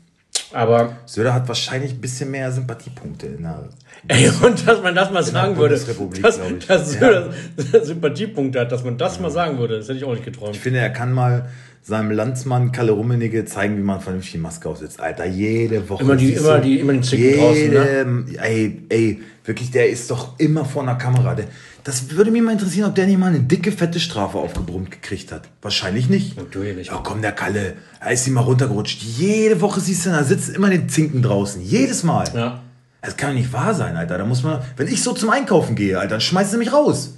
[0.54, 3.68] Aber, Söder hat wahrscheinlich ein bisschen mehr Sympathiepunkte in der
[4.08, 7.30] ey, und dass man das mal sagen würde, dass, dass Söder
[7.82, 10.54] Sympathiepunkte hat, dass man das mal sagen würde, das hätte ich auch nicht geträumt.
[10.56, 11.48] Ich finde, er kann mal
[11.82, 15.00] seinem Landsmann Kalle Rummenigge zeigen, wie man vernünftig die Maske aufsetzt.
[15.00, 16.02] Alter, jede Woche.
[16.02, 18.24] Immer die- immer die- immer den Zicken draußen, ne?
[18.30, 21.34] jede, Ey, ey, wirklich, der ist doch immer vor einer Kamera.
[21.34, 21.44] Der,
[21.84, 25.30] das würde mich mal interessieren, ob der nicht mal eine dicke, fette Strafe aufgebrummt gekriegt
[25.30, 25.42] hat.
[25.60, 26.34] Wahrscheinlich nicht.
[26.34, 26.90] Natürlich nicht.
[26.90, 29.02] Ja, komm, der Kalle, da ist ihm mal runtergerutscht.
[29.02, 31.60] Jede Woche siehst du, da sitzt immer den Zinken draußen.
[31.60, 32.26] Jedes Mal.
[32.34, 32.62] Ja.
[33.02, 34.16] Das kann doch nicht wahr sein, Alter.
[34.16, 37.12] Da muss man, wenn ich so zum Einkaufen gehe, Alter, dann schmeißen sie mich raus.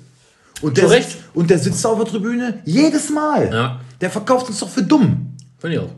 [0.60, 3.52] Und der, sitzt, und der sitzt da auf der Tribüne jedes Mal.
[3.52, 3.80] Ja.
[4.00, 5.36] Der verkauft uns doch für dumm.
[5.58, 5.90] Finde ich auch.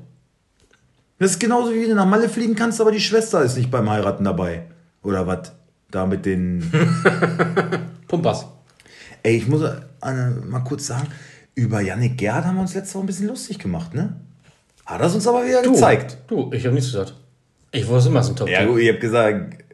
[1.19, 3.71] Das ist genauso wie wenn du nach Malle fliegen kannst, aber die Schwester ist nicht
[3.71, 4.65] beim Heiraten dabei.
[5.03, 5.53] Oder was?
[5.91, 6.71] Da mit den.
[8.09, 8.47] Pumpas.
[9.23, 9.71] Ey, ich muss äh,
[10.47, 11.09] mal kurz sagen,
[11.55, 14.15] über Yannick Gerd haben wir uns letzte Woche ein bisschen lustig gemacht, ne?
[14.87, 16.17] Hat das uns aber wieder gezeigt.
[16.29, 17.15] Du, ich habe nichts gesagt.
[17.73, 19.65] Ich wusste immer, ist ein top Ja, gut, ich hab gesagt.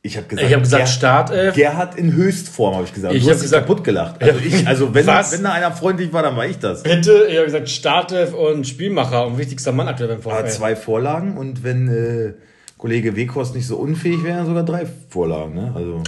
[0.00, 1.54] Ich habe gesagt, Ich habe gesagt, Ger- Startelf.
[1.54, 3.14] Gerhard in Höchstform, habe ich gesagt.
[3.14, 4.22] Ich du hab dich gesagt- kaputt gelacht.
[4.22, 6.82] Also, ich, also wenn, wenn da einer freundlich war, dann war ich das.
[6.82, 10.48] Bitte, ich habe gesagt, Startelf und Spielmacher und wichtigster Mann aktuell beim VfL.
[10.48, 12.32] zwei Vorlagen und wenn äh,
[12.78, 15.54] Kollege Weghorst nicht so unfähig wäre, sogar drei Vorlagen.
[15.54, 15.72] Ne?
[15.74, 16.02] Also,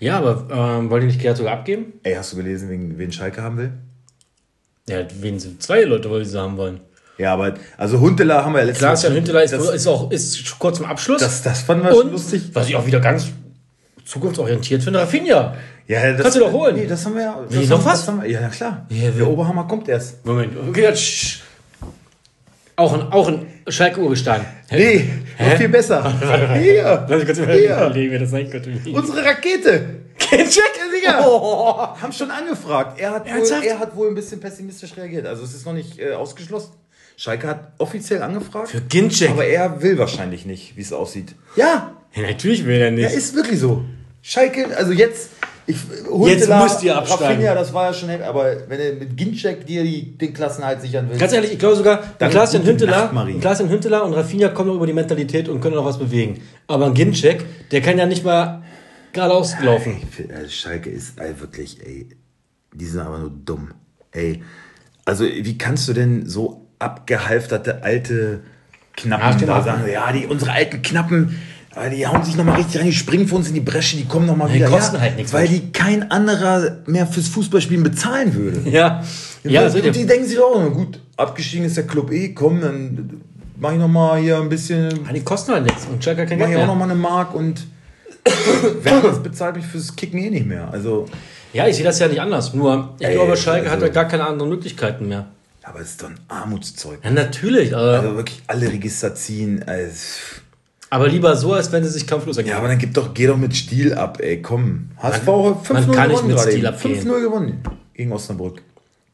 [0.00, 1.92] Ja, aber ähm, wollt ihr nicht sogar abgeben?
[2.02, 3.72] ey, hast du gelesen, wen, wen Schalke haben will?
[4.88, 6.80] Ja, wen sind zwei Leute, weil sie haben wollen.
[7.18, 10.10] Ja, aber also Huntela haben wir ja letztes Klar, Mal- Hünteler ist, das, ist auch
[10.10, 11.20] ist kurz zum Abschluss.
[11.20, 12.50] das, das fanden wir schon lustig.
[12.54, 13.28] was ich auch wieder ganz
[14.06, 15.54] zukunftsorientiert finde, Rafinha.
[15.86, 16.76] Ja, das, Kannst du doch holen.
[16.76, 17.44] Nee, das haben wir ja.
[17.48, 18.00] Wie, das noch was?
[18.00, 18.86] Das haben wir, ja, klar.
[18.88, 20.24] Ja, Der Oberhammer kommt erst.
[20.24, 21.40] Moment, okay, jetzt,
[22.76, 24.40] auch ein, auch ein Schalke-Urgestein.
[24.70, 25.08] Nee,
[25.40, 26.54] noch viel besser.
[26.60, 28.70] Hier, Lass ich kurz überlegen, wer das sein könnte.
[28.92, 29.84] unsere Rakete.
[30.18, 31.24] Check, Digga.
[31.26, 31.76] Oh.
[32.00, 33.00] Haben schon angefragt.
[33.00, 35.26] Er hat, wohl, er hat wohl ein bisschen pessimistisch reagiert.
[35.26, 36.72] Also es ist noch nicht äh, ausgeschlossen.
[37.16, 38.68] Schalke hat offiziell angefragt.
[38.70, 39.30] Für Ginczek.
[39.30, 41.34] Aber er will wahrscheinlich nicht, wie es aussieht.
[41.56, 43.10] Ja, Ja, natürlich will er nicht.
[43.10, 43.84] ja, ist wirklich so.
[44.22, 45.30] Schalke, also jetzt.
[45.66, 45.76] Ich,
[46.26, 47.24] Jetzt müsst ihr absteigen.
[47.24, 51.08] Rafinha, das war ja schon, aber wenn er mit Ginczek dir die, den Klassenhalt sichern
[51.08, 51.18] will.
[51.18, 55.48] Ganz ehrlich, ich glaube sogar, Klaas-Jan Hünteler, Hünteler und Rafinha kommen noch über die Mentalität
[55.48, 56.40] und können noch was bewegen.
[56.66, 58.62] Aber ein Ginczek, der kann ja nicht mal
[59.12, 59.96] geradeaus laufen.
[60.34, 62.08] Also Schalke ist ey, wirklich, ey,
[62.72, 63.72] die sind aber nur dumm.
[64.12, 64.42] Ey,
[65.04, 68.40] also wie kannst du denn so abgehalfterte alte
[68.96, 71.40] Knappen Ja, da sagen, ja, die, unsere alten Knappen,
[71.90, 74.26] die hauen sich nochmal richtig rein, die springen für uns in die Bresche, die kommen
[74.26, 74.68] nochmal Die wieder.
[74.68, 78.60] kosten ja, halt nichts Weil die kein anderer mehr fürs Fußballspielen bezahlen würde.
[78.70, 79.02] Ja,
[79.44, 83.22] ja, das und die denken sich auch, gut, abgestiegen ist der Club eh, komm, dann
[83.58, 86.38] mach ich nochmal hier ein bisschen ja, die kosten halt nichts und Schalke hat kein
[86.38, 86.74] mach Geld ich auch mehr.
[86.74, 87.66] noch mal eine Mark und
[88.82, 90.68] Werner bezahlt mich fürs Kicken eh nicht mehr.
[90.70, 91.06] Also,
[91.52, 92.52] Ja, ich sehe das ja nicht anders.
[92.52, 95.26] Nur, ich Ey, glaube, Schalke also- hat ja gar keine anderen Möglichkeiten mehr.
[95.62, 96.98] aber es ist doch ein Armutszeug.
[97.02, 99.62] Ja, natürlich, aber, Also wirklich alle Register ziehen.
[99.66, 99.94] Also,
[100.90, 102.52] aber lieber so, als wenn sie sich kampflos ergeben.
[102.52, 104.90] ja, aber dann gib doch, geh doch mit Stil ab, ey, komm.
[105.00, 107.08] HSV 5-0 man kann nicht gewonnen gerade abgehen.
[107.08, 107.62] 5-0 gewonnen
[107.94, 108.62] gegen Osnabrück.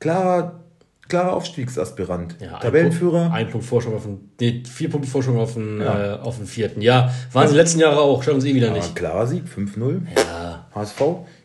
[0.00, 0.60] Klarer,
[1.08, 2.36] klarer Aufstiegsaspirant.
[2.40, 3.30] Ja, Tabellenführer.
[3.32, 6.14] Ein Punkt Vorsprung auf den, nee, vier Punkte Vorsprung auf den, Ja.
[6.16, 6.80] äh, auf den vierten.
[6.82, 8.94] Ja, waren sie die letzten Jahre auch, schaffen sie eh wieder nicht.
[8.94, 10.02] klarer Sieg, 5-0.
[10.16, 11.00] Ja, HSV,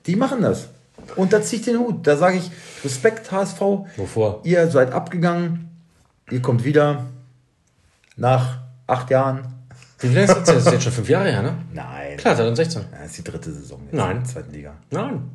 [0.06, 0.70] die machen das.
[1.16, 2.06] Und da zieh ich den Hut.
[2.08, 2.50] Da sage ich,
[2.86, 3.60] Respekt, HSV.
[3.98, 4.42] wovor?
[4.44, 5.68] Ihr seid abgegangen.
[6.30, 7.06] Ihr kommt wieder.
[8.18, 9.46] Nach acht Jahren.
[10.02, 10.44] Wie viel ist das?
[10.44, 11.58] Das ist jetzt schon fünf Jahre her, ne?
[11.74, 12.18] Nein.
[12.18, 12.86] Klar, 2016.
[12.92, 14.12] Das ist die dritte Saison jetzt Nein.
[14.18, 14.74] in der zweiten Liga.
[14.90, 15.30] Nein.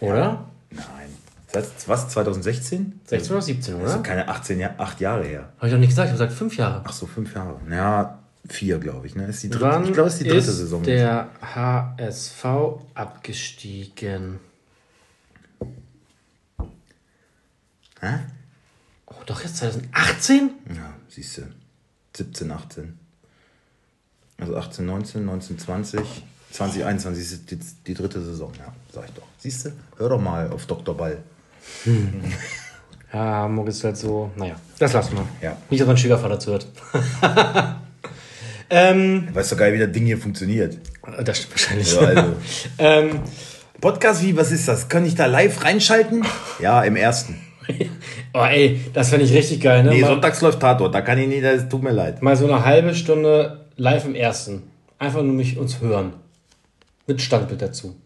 [0.00, 0.46] Oder?
[0.70, 0.86] Nein.
[1.52, 2.08] Das heißt, was?
[2.08, 3.00] 2016?
[3.04, 3.90] 16 oder 17, Das oder?
[3.92, 5.52] sind keine 18 Jahre, acht Jahre her.
[5.58, 6.82] Habe ich doch nicht gesagt, ich habe gesagt fünf Jahre.
[6.84, 7.60] Ach so, fünf Jahre.
[7.70, 9.14] Ja, vier, glaube ich.
[9.14, 9.26] Ne?
[9.26, 10.82] Ist die dritte, Wann ich glaube, es ist die dritte ist Saison.
[10.82, 12.44] der HSV
[12.94, 14.40] abgestiegen?
[18.00, 18.18] Hä?
[19.06, 20.50] Oh, doch jetzt 2018?
[20.74, 21.42] Ja, siehst du.
[22.16, 22.98] 17, 18.
[24.38, 26.00] Also 18, 19, 19, 20,
[26.50, 29.22] 2021 ist die, die dritte Saison, ja, sag ich doch.
[29.38, 29.72] Siehst du?
[29.96, 30.96] Hör doch mal auf Dr.
[30.96, 31.18] Ball.
[33.12, 35.26] Ja, Hamburg ist halt so, naja, das lassen wir.
[35.40, 35.56] Ja.
[35.70, 36.66] Nicht, dass mein Schwiegervater zuhört.
[38.70, 40.78] ähm, Weißt doch geil, wie das Ding hier funktioniert.
[41.22, 41.94] das stimmt wahrscheinlich.
[41.94, 42.36] Ja, also.
[42.78, 43.20] ähm,
[43.80, 44.88] Podcast, wie, was ist das?
[44.88, 46.24] Kann ich da live reinschalten?
[46.60, 47.38] Ja, im ersten.
[48.34, 49.90] Oh, ey, das fände ich richtig geil, ne?
[49.90, 52.22] Nee, mal, sonntags läuft Tatort, da kann ich nicht, das tut mir leid.
[52.22, 54.64] mal so eine halbe Stunde live im ersten.
[54.98, 56.14] Einfach nur mich uns hören.
[57.06, 57.96] Mit Standbild dazu.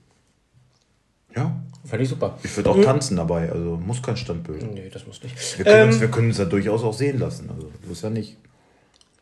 [1.35, 2.37] Ja, Fände ich super.
[2.43, 4.73] ich würde auch tanzen dabei, also muss kein Standbild.
[4.75, 5.37] Nee, das muss nicht.
[5.59, 8.03] Wir können, Ähm, uns, wir können uns da durchaus auch sehen lassen, also so ist
[8.03, 8.37] ja nicht.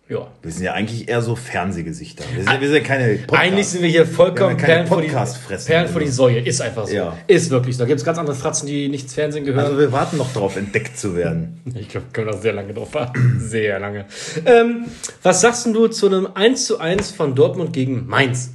[0.08, 0.26] Ja.
[0.42, 2.24] Wir sind ja eigentlich eher so Fernsehgesichter.
[2.34, 3.42] Wir sind, wir sind ja keine Podcast.
[3.42, 6.40] Eigentlich sind wir hier vollkommen Wir Perlen, vor die, Perlen vor die Säue.
[6.40, 6.94] Ist einfach so.
[6.94, 7.16] Ja.
[7.26, 7.84] Ist wirklich so.
[7.84, 9.64] Da gibt es ganz andere Fratzen, die nicht ins Fernsehen gehören.
[9.64, 11.62] Also wir warten noch darauf, entdeckt zu werden.
[11.74, 13.40] ich glaube, können wir da sehr lange drauf warten.
[13.44, 14.06] Sehr lange.
[14.44, 14.84] Ähm,
[15.22, 18.50] was sagst du zu einem 1 zu 1 von Dortmund gegen Mainz?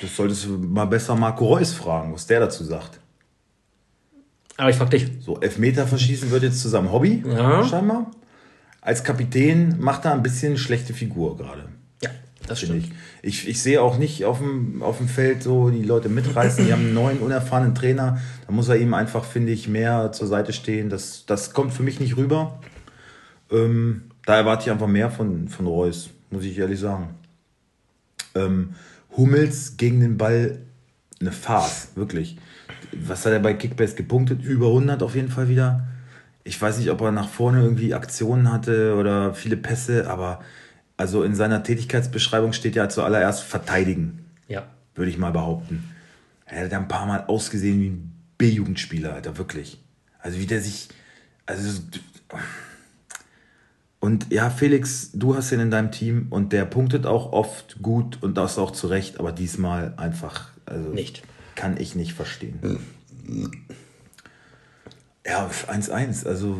[0.00, 3.00] Das solltest du mal besser Marco Reus fragen, was der dazu sagt.
[4.56, 5.06] Aber ich frag dich.
[5.20, 7.64] So, Elfmeter verschießen wird jetzt zu seinem Hobby, Ja.
[7.66, 8.10] scheinbar.
[8.86, 11.64] Als Kapitän macht er ein bisschen schlechte Figur gerade.
[12.00, 12.10] Ja,
[12.46, 12.92] das finde ich.
[13.20, 13.48] ich.
[13.48, 16.64] Ich sehe auch nicht auf dem, auf dem Feld so die Leute mitreißen.
[16.64, 18.20] Die haben einen neuen, unerfahrenen Trainer.
[18.46, 20.88] Da muss er ihm einfach, finde ich, mehr zur Seite stehen.
[20.88, 22.60] Das, das kommt für mich nicht rüber.
[23.50, 27.08] Ähm, da erwarte ich einfach mehr von, von Reus, muss ich ehrlich sagen.
[28.36, 28.74] Ähm,
[29.16, 30.60] Hummels gegen den Ball
[31.20, 32.38] eine Farce, wirklich.
[32.92, 34.44] Was hat er bei Kickbase gepunktet?
[34.44, 35.88] Über 100 auf jeden Fall wieder.
[36.46, 40.40] Ich weiß nicht, ob er nach vorne irgendwie Aktionen hatte oder viele Pässe, aber
[40.96, 44.64] also in seiner Tätigkeitsbeschreibung steht ja zuallererst verteidigen, Ja.
[44.94, 45.82] würde ich mal behaupten.
[46.46, 49.82] Er hat ein paar Mal ausgesehen wie ein B-Jugendspieler, Alter, wirklich.
[50.20, 50.88] Also wie der sich,
[51.46, 51.80] also
[53.98, 58.22] und ja, Felix, du hast ihn in deinem Team und der punktet auch oft gut
[58.22, 61.24] und das auch zu Recht, aber diesmal einfach, also Nicht.
[61.56, 62.78] kann ich nicht verstehen.
[65.28, 66.56] Ja, 1-1, also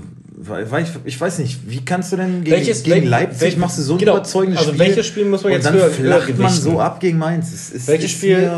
[0.83, 3.83] ich, ich weiß nicht, wie kannst du denn gegen, Welches- gegen Leipzig wel- machst du
[3.83, 4.87] so ein genau, überzeugendes also Spiel?
[4.87, 6.63] welches Spiel muss man und jetzt dann höher- flacht höher man gewichten?
[6.63, 7.53] so ab gegen Mainz.
[7.53, 8.51] Es ist, Welches Spiel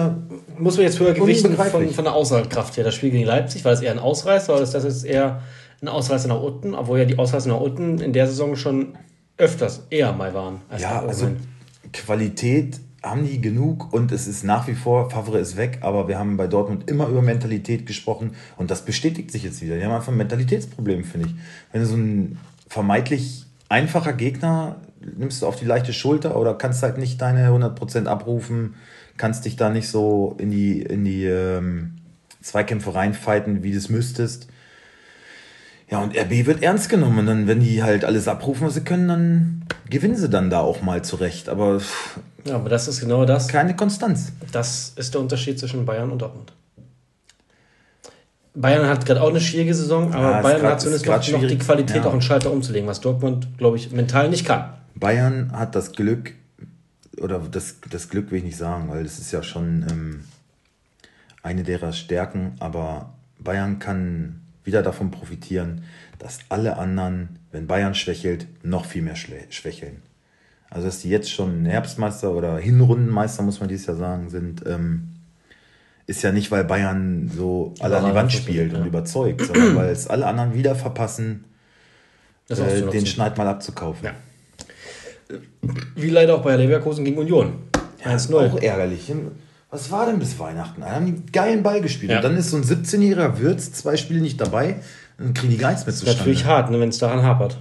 [0.58, 2.84] muss man jetzt höher gewichten von, von der Aussagekraft her.
[2.84, 5.42] Das Spiel gegen Leipzig, war das eher ein Ausreißer oder ist das jetzt eher
[5.82, 8.94] ein Ausreißer nach unten, obwohl ja die Ausreißer nach unten in der Saison schon
[9.36, 10.62] öfters eher mal waren.
[10.78, 11.28] ja, also
[11.92, 16.18] Qualität haben die genug und es ist nach wie vor, Favre ist weg, aber wir
[16.18, 19.76] haben bei Dortmund immer über Mentalität gesprochen und das bestätigt sich jetzt wieder.
[19.76, 21.34] Die haben einfach ein Mentalitätsproblem, finde ich.
[21.72, 24.76] Wenn du so ein vermeintlich einfacher Gegner
[25.16, 28.74] nimmst du auf die leichte Schulter oder kannst halt nicht deine 100% abrufen,
[29.16, 31.98] kannst dich da nicht so in die, in die ähm,
[32.42, 34.48] Zweikämpfe reinfighten, wie du es müsstest.
[35.90, 37.20] Ja, und RB wird ernst genommen.
[37.20, 40.60] Und dann, wenn die halt alles abrufen, was sie können, dann gewinnen sie dann da
[40.60, 41.48] auch mal zurecht.
[41.48, 41.80] Aber,
[42.48, 43.48] ja, aber das ist genau das.
[43.48, 44.32] Keine Konstanz.
[44.52, 46.52] Das ist der Unterschied zwischen Bayern und Dortmund.
[48.54, 51.48] Bayern hat gerade auch eine schwierige Saison, aber ja, Bayern grad, hat zumindest noch, noch,
[51.48, 52.04] die Qualität, ja.
[52.06, 54.72] auch einen Schalter umzulegen, was Dortmund, glaube ich, mental nicht kann.
[54.96, 56.34] Bayern hat das Glück,
[57.20, 60.24] oder das, das Glück will ich nicht sagen, weil das ist ja schon ähm,
[61.42, 65.84] eine derer Stärken, aber Bayern kann wieder davon profitieren,
[66.18, 70.02] dass alle anderen, wenn Bayern schwächelt, noch viel mehr schwächeln.
[70.70, 75.08] Also dass die jetzt schon Herbstmeister oder Hinrundenmeister, muss man dieses Jahr sagen, sind, ähm,
[76.06, 79.90] ist ja nicht, weil Bayern so alle an die Wand spielt und überzeugt, sondern weil
[79.90, 81.44] es alle anderen wieder verpassen,
[82.48, 84.06] äh, den Schneid mal abzukaufen.
[84.06, 85.38] Ja.
[85.94, 87.52] Wie leider auch bei Leverkusen gegen Union.
[88.04, 89.12] Ja, ist auch ärgerlich.
[89.70, 90.80] Was war denn bis Weihnachten?
[90.80, 92.10] Da haben die einen geilen Ball gespielt.
[92.10, 92.18] Ja.
[92.18, 94.76] Und dann ist so ein 17-jähriger Würz, zwei Spiele nicht dabei,
[95.18, 96.12] dann kriegen die gar nichts mehr zustande.
[96.12, 97.58] Das ist natürlich hart, ne, wenn es daran hapert.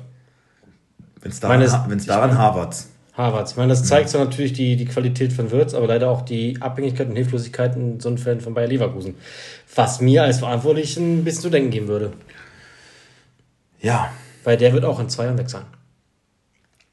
[1.20, 2.78] Wenn es daran, ha daran hapert.
[3.17, 3.49] Harvard.
[3.49, 6.62] Ich meine, das zeigt so natürlich die, die Qualität von Würz, aber leider auch die
[6.62, 9.15] Abhängigkeit und Hilflosigkeit in so einem Fällen von Bayer Leverkusen.
[9.75, 12.13] Was mir als Verantwortlichen ein bisschen zu denken geben würde.
[13.82, 14.13] Ja.
[14.43, 15.65] Weil der wird auch in zwei Jahren weg sein.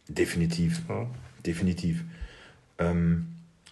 [0.08, 0.80] Definitiv.
[0.88, 1.06] Ja.
[1.44, 2.02] Definitiv.
[2.78, 3.26] Ähm,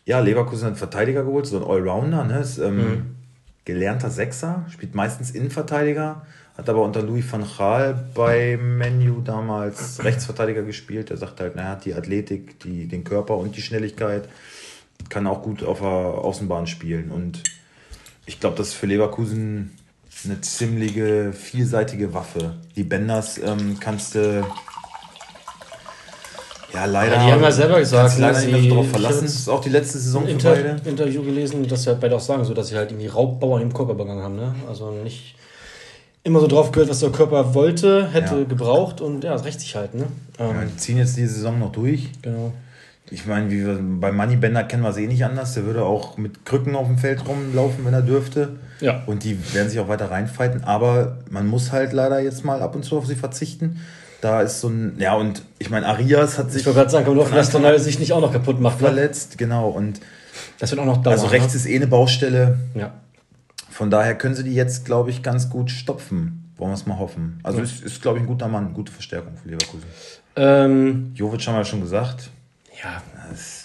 [0.04, 2.40] ja, Leverkusen hat einen Verteidiger geholt, so ein Allrounder, ne?
[2.40, 3.16] Ist, ähm, mhm.
[3.64, 10.62] gelernter Sechser, spielt meistens Innenverteidiger, hat aber unter Louis van Gaal bei Menu damals Rechtsverteidiger
[10.62, 11.10] gespielt.
[11.10, 14.28] Er sagt halt, naja, hat die Athletik, die, den Körper und die Schnelligkeit,
[15.08, 17.10] kann auch gut auf der Außenbahn spielen.
[17.10, 17.42] Und
[18.26, 19.76] ich glaube, das ist für Leverkusen
[20.24, 22.54] eine ziemliche vielseitige Waffe.
[22.76, 24.44] Die Benders ähm, kannst du
[26.72, 27.16] ja, leider.
[27.16, 29.24] Ja, die haben ja selber gesagt, leider nicht mehr so drauf verlassen.
[29.24, 30.88] Das ist auch die letzte Saison Inter für beide.
[30.88, 33.60] Interview gelesen, dass sie halt beide auch sagen, so, dass sie halt irgendwie Raubbau an
[33.60, 34.36] dem Körper begangen haben.
[34.36, 34.54] Ne?
[34.68, 35.34] Also nicht
[36.24, 38.44] immer so drauf gehört, was der Körper wollte, hätte ja.
[38.44, 39.94] gebraucht und ja, es rächt sich halt.
[39.94, 40.06] Ne?
[40.38, 42.10] Ähm, ja, die ziehen jetzt die Saison noch durch.
[42.22, 42.52] Genau.
[43.10, 45.54] Ich meine, wie wir, bei Moneybender kennen wir es eh nicht anders.
[45.54, 48.50] Der würde auch mit Krücken auf dem Feld rumlaufen, wenn er dürfte.
[48.80, 49.02] Ja.
[49.06, 50.64] Und die werden sich auch weiter reinfighten.
[50.64, 53.80] Aber man muss halt leider jetzt mal ab und zu auf sie verzichten.
[54.22, 56.60] Da ist so ein, ja, und ich meine, Arias hat sich.
[56.60, 58.80] Ich wollte gerade sagen, kommt auf, dass Tonal sich nicht auch noch kaputt macht.
[58.80, 58.86] Ne?
[58.86, 59.68] Verletzt, genau.
[59.68, 60.00] Und
[60.58, 61.14] das wird auch noch dauern.
[61.14, 61.58] Also rechts ne?
[61.58, 62.58] ist eh eine Baustelle.
[62.74, 62.92] Ja.
[63.72, 66.52] Von daher können sie die jetzt, glaube ich, ganz gut stopfen.
[66.56, 67.40] Wollen wir es mal hoffen.
[67.42, 67.64] Also ja.
[67.64, 69.86] ist, ist glaube ich, ein guter Mann, gute Verstärkung für Leverkusen.
[70.36, 72.30] Ähm, Jovic haben wir schon gesagt.
[72.82, 73.02] Ja.
[73.30, 73.64] Das,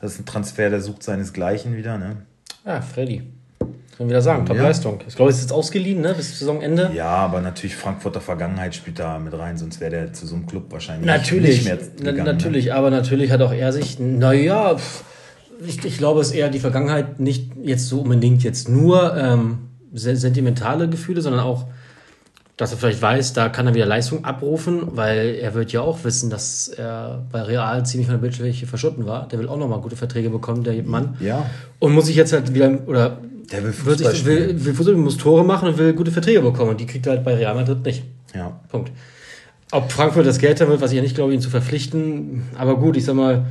[0.00, 2.16] das ist ein Transfer, der sucht seinesgleichen wieder, ne?
[2.66, 3.22] Ja, Freddy.
[3.58, 3.68] Kann
[4.06, 5.00] man wieder sagen, Top-Leistung.
[5.06, 6.90] Ich glaube, es ist jetzt ausgeliehen, ne, bis Saisonende.
[6.92, 10.46] Ja, aber natürlich Frankfurter Vergangenheit spielt da mit rein, sonst wäre der zu so einem
[10.46, 12.16] Club wahrscheinlich natürlich, nicht mehr gegangen.
[12.18, 12.24] Ne?
[12.24, 12.74] Natürlich, ne?
[12.74, 14.76] aber natürlich hat auch er sich, naja,
[15.66, 19.58] ich, ich glaube, es ist eher die Vergangenheit, nicht jetzt so unbedingt jetzt nur ähm,
[19.92, 21.66] sentimentale Gefühle, sondern auch,
[22.56, 26.02] dass er vielleicht weiß, da kann er wieder Leistung abrufen, weil er wird ja auch
[26.04, 29.28] wissen, dass er bei Real ziemlich von der Bildfläche verschutten war.
[29.28, 31.16] Der will auch nochmal gute Verträge bekommen, der Mann.
[31.20, 31.48] Ja.
[31.78, 33.18] Und muss sich jetzt halt wieder, oder
[33.52, 36.70] der will Fußball sich, will, will Fußball, muss Tore machen und will gute Verträge bekommen.
[36.70, 38.02] Und die kriegt er halt bei Real Madrid nicht.
[38.34, 38.60] Ja.
[38.68, 38.90] Punkt.
[39.70, 42.42] Ob Frankfurt das Geld haben wird, was ich ja nicht glaube, ihn zu verpflichten.
[42.56, 43.46] Aber gut, ich sag mal,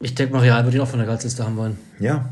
[0.00, 1.78] ich denke mal, Real wird ihn auch von der Gehaltsliste haben wollen.
[1.98, 2.28] Ja.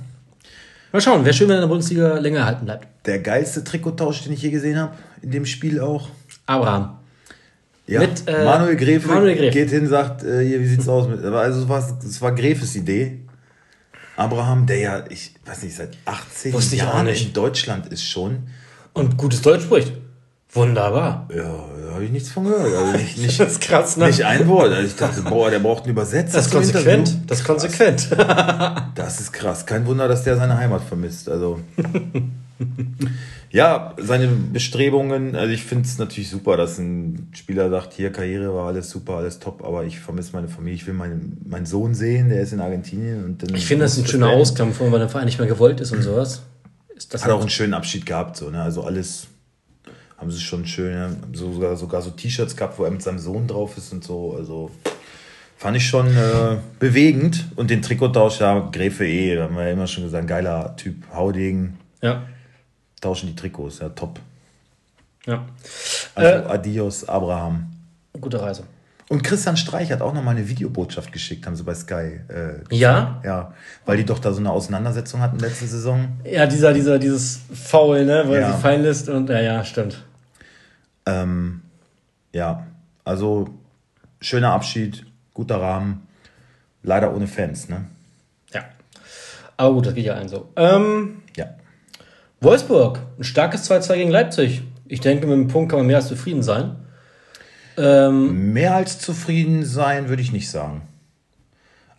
[0.92, 2.86] Mal schauen, wäre schön, wenn er in der Bundesliga länger erhalten bleibt.
[3.06, 6.08] Der geilste Trikottausch, den ich je gesehen habe, in dem Spiel auch.
[6.46, 6.98] Abraham.
[7.86, 11.06] Ja, mit, äh, Manuel, Gräfe Manuel Gräfe geht hin, sagt, äh, hier, wie sieht's aus?
[11.08, 13.20] Mit, also es war, es war Grefes Idee.
[14.16, 18.44] Abraham, der ja, ich weiß nicht, seit 18 Wusste Jahren in Deutschland ist schon.
[18.92, 19.92] Und gutes Deutsch spricht.
[20.54, 21.28] Wunderbar.
[21.34, 22.72] Ja, da habe ich nichts von gehört.
[22.72, 24.06] Also nicht, nicht, das ist krass, ne?
[24.06, 24.72] Nicht ein Wort.
[24.72, 26.36] Also ich dachte, boah, der braucht einen Übersetzer.
[26.36, 27.16] Das ist konsequent.
[27.26, 28.08] Das ist konsequent.
[28.94, 29.66] das ist krass.
[29.66, 31.28] Kein Wunder, dass der seine Heimat vermisst.
[31.28, 31.58] Also.
[33.50, 38.54] ja, seine Bestrebungen, also ich finde es natürlich super, dass ein Spieler sagt, hier Karriere
[38.54, 41.94] war alles super, alles top, aber ich vermisse meine Familie, ich will meinen, meinen Sohn
[41.94, 43.24] sehen, der ist in Argentinien.
[43.24, 45.90] Und dann ich finde das ein schöner Auskampf, weil der Verein nicht mehr gewollt ist
[45.90, 46.42] und sowas.
[46.96, 48.62] Ist das Hat auch einen schönen Abschied gehabt, so, ne?
[48.62, 49.26] Also alles
[50.24, 53.46] haben sie schon schön, so, sogar, sogar so T-Shirts gehabt, wo er mit seinem Sohn
[53.46, 54.34] drauf ist und so.
[54.36, 54.70] Also
[55.56, 57.44] Fand ich schon äh, bewegend.
[57.56, 61.78] Und den Trikottausch, ja, Gräfe eh, haben wir ja immer schon gesagt, geiler Typ, Haudegen.
[62.02, 62.22] Ja.
[63.00, 64.18] Tauschen die Trikots, ja, top.
[65.26, 65.44] Ja.
[66.14, 66.46] Also Äh.
[66.48, 67.66] Adios, Abraham.
[68.20, 68.64] Gute Reise.
[69.08, 72.20] Und Christian Streich hat auch nochmal eine Videobotschaft geschickt, haben sie bei Sky.
[72.28, 73.20] Äh, Ja?
[73.24, 73.54] ja,
[73.86, 76.08] weil die doch da so eine Auseinandersetzung hatten letzte Saison.
[76.24, 78.52] Ja, dieser, dieser, dieses Foul, ne, wo er Ja.
[78.56, 80.02] sie fallen lässt und, ja, ja, stimmt.
[81.06, 81.62] Ähm,
[82.32, 82.66] ja,
[83.04, 83.48] also
[84.20, 86.06] schöner Abschied, guter Rahmen.
[86.82, 87.84] Leider ohne Fans, ne?
[88.52, 88.64] Ja.
[89.56, 90.48] Aber gut, das geht ja allen so.
[90.56, 91.46] Ähm, Ja.
[92.40, 94.62] Wolfsburg, ein starkes 2-2 gegen Leipzig.
[94.86, 96.76] Ich denke, mit dem Punkt kann man mehr als zufrieden sein.
[97.76, 100.82] Ähm, Mehr als zufrieden sein, würde ich nicht sagen.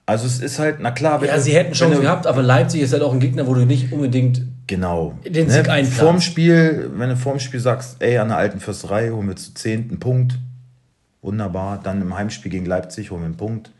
[0.05, 2.81] Also es ist halt, na klar, wenn ja, du- sie hätten du- gehabt, aber Leipzig
[2.81, 4.43] ist halt auch ein Gegner, wo du nicht unbedingt.
[4.67, 5.17] Genau.
[5.25, 5.93] Den Sieg einplanst.
[5.93, 9.53] Vorm Spiel, wenn du vorm Spiel sagst, ey, an der alten Fürsterei holen wir zu
[9.53, 10.39] zehnten Punkt.
[11.21, 11.79] Wunderbar.
[11.81, 13.71] Dann im Heimspiel gegen Leipzig holen wir einen Punkt.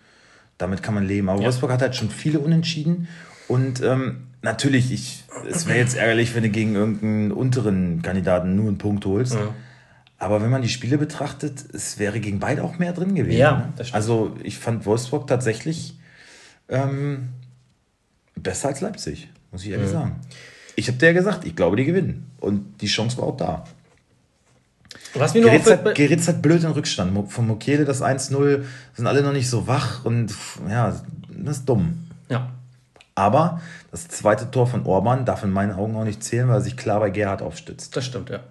[0.58, 1.30] Damit kann man leben.
[1.30, 3.08] Aber Wolfsburg hat halt schon viele Unentschieden.
[3.48, 8.67] Und ähm, natürlich, ich, es wäre jetzt ärgerlich, wenn du gegen irgendeinen unteren Kandidaten nur
[8.67, 9.38] einen Punkt holst.
[10.17, 13.38] Aber wenn man die Spiele betrachtet, es wäre gegen beide auch mehr drin gewesen.
[13.38, 13.74] Ja, ne?
[13.76, 13.95] das stimmt.
[13.95, 16.00] Also ich fand Wolfsburg tatsächlich
[16.69, 17.30] ähm,
[18.36, 19.74] besser als Leipzig, muss ich Mhm.
[19.74, 20.15] ehrlich sagen.
[20.76, 22.30] Ich habe dir ja gesagt, ich glaube, die gewinnen.
[22.40, 23.64] Und die Chance war auch da.
[25.14, 27.32] Was mir Geritz hat, Geritz hat blöd in Rückstand.
[27.32, 30.34] Von Mokele das 1-0 sind alle noch nicht so wach und
[30.70, 30.94] ja,
[31.30, 32.08] das ist dumm.
[32.30, 32.50] ja.
[33.18, 33.62] Aber
[33.92, 36.76] das zweite Tor von Orban darf in meinen Augen auch nicht zählen, weil er sich
[36.76, 37.96] klar bei Gerhard aufstützt.
[37.96, 38.42] Das stimmt, ja.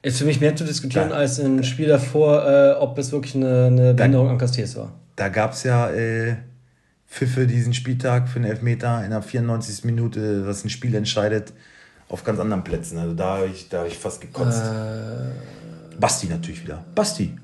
[0.00, 3.34] Ist für mich mehr zu diskutieren Da- als ein Spiel davor, äh, ob es wirklich
[3.34, 4.92] eine, eine Behinderung an Castells war.
[5.16, 6.36] Da gab es ja äh,
[7.10, 9.84] Pfiffe diesen Spieltag für einen Elfmeter in der 94.
[9.84, 11.52] Minute, was ein Spiel entscheidet,
[12.08, 12.98] auf ganz anderen Plätzen.
[12.98, 14.62] Also da habe ich, da hab ich fast gekotzt.
[14.62, 15.96] Äh.
[15.98, 16.84] Basti natürlich wieder.
[16.94, 17.36] Basti.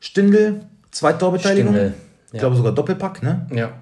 [0.00, 0.60] Stindel,
[0.90, 1.74] Zweittorbeteiligung.
[1.74, 1.94] Stindl,
[2.32, 3.46] Ich glaube sogar Doppelpack, ne?
[3.52, 3.72] Ja,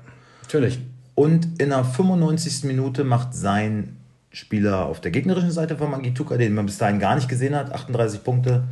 [0.42, 0.80] natürlich.
[1.14, 2.64] Und in der 95.
[2.64, 3.96] Minute macht sein
[4.30, 7.72] Spieler auf der gegnerischen Seite von Mangituka, den man bis dahin gar nicht gesehen hat,
[7.72, 8.64] 38 Punkte,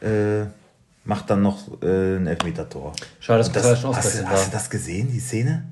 [0.00, 0.44] äh,
[1.04, 2.92] macht dann noch äh, ein Elfmeter-Tor.
[3.20, 5.64] Schade, dass Und Kosala schon hast, du, hast du das gesehen, die Szene?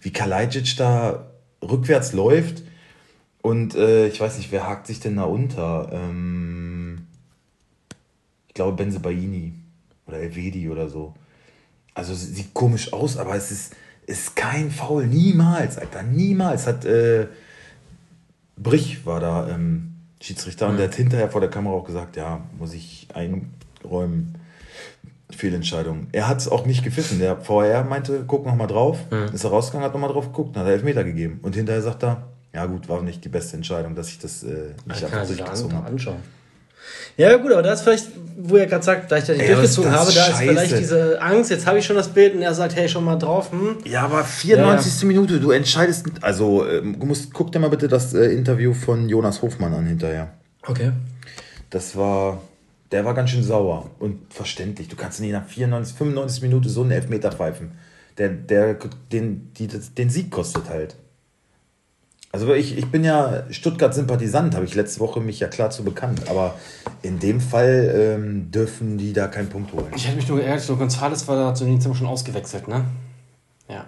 [0.00, 1.30] Wie Kalajdzic da
[1.62, 2.62] rückwärts läuft
[3.42, 5.90] und äh, ich weiß nicht, wer hakt sich denn da unter?
[5.92, 7.06] Ähm,
[8.48, 9.54] ich glaube Benzebaini
[10.06, 11.14] oder Elvedi oder so.
[11.94, 15.06] Also sieht komisch aus, aber es ist, ist kein Foul.
[15.06, 16.02] Niemals, Alter.
[16.02, 17.26] Niemals hat äh,
[18.56, 22.44] Brich war da ähm, Schiedsrichter und der hat hinterher vor der Kamera auch gesagt, ja,
[22.58, 24.34] muss ich einräumen.
[25.34, 26.08] Fehlentscheidung.
[26.12, 27.18] Er hat es auch nicht gepfiffen.
[27.18, 28.98] Der VR meinte, guck noch mal drauf.
[29.32, 31.40] Ist er rausgegangen, hat noch mal drauf geguckt, dann hat er Elfmeter gegeben.
[31.42, 32.22] Und hinterher sagt er,
[32.54, 35.86] ja gut, war nicht die beste Entscheidung, dass ich das äh, nicht da durchgezogen habe.
[35.86, 36.16] anschauen.
[37.16, 39.54] Ja, gut, aber da ist vielleicht, wo er gerade sagt, da ich das nicht Ey,
[39.54, 40.48] durchgezogen das habe, da ist scheiße.
[40.48, 43.16] vielleicht diese Angst, jetzt habe ich schon das Bild und er sagt, hey, schon mal
[43.16, 43.76] drauf, hm?
[43.84, 45.04] Ja, aber 94.
[45.04, 46.06] Minute, du entscheidest.
[46.22, 50.32] Also, du musst, guck dir mal bitte das äh, Interview von Jonas Hofmann an hinterher.
[50.66, 50.92] Okay.
[51.68, 52.40] Das war.
[52.92, 54.88] Der war ganz schön sauer und verständlich.
[54.88, 57.72] Du kannst nicht nach 94, 95 Minuten so einen Elfmeter pfeifen.
[58.18, 58.76] Der, der
[59.12, 60.96] den, die, den Sieg kostet halt.
[62.32, 66.28] Also ich, ich bin ja Stuttgart-Sympathisant, habe ich letzte Woche mich ja klar zu bekannt.
[66.28, 66.54] Aber
[67.02, 69.86] in dem Fall ähm, dürfen die da keinen Punkt holen.
[69.96, 72.84] Ich hätte mich nur geärgert, so Gonzales war da zu dem Zeitpunkt schon ausgewechselt, ne?
[73.68, 73.86] Ja.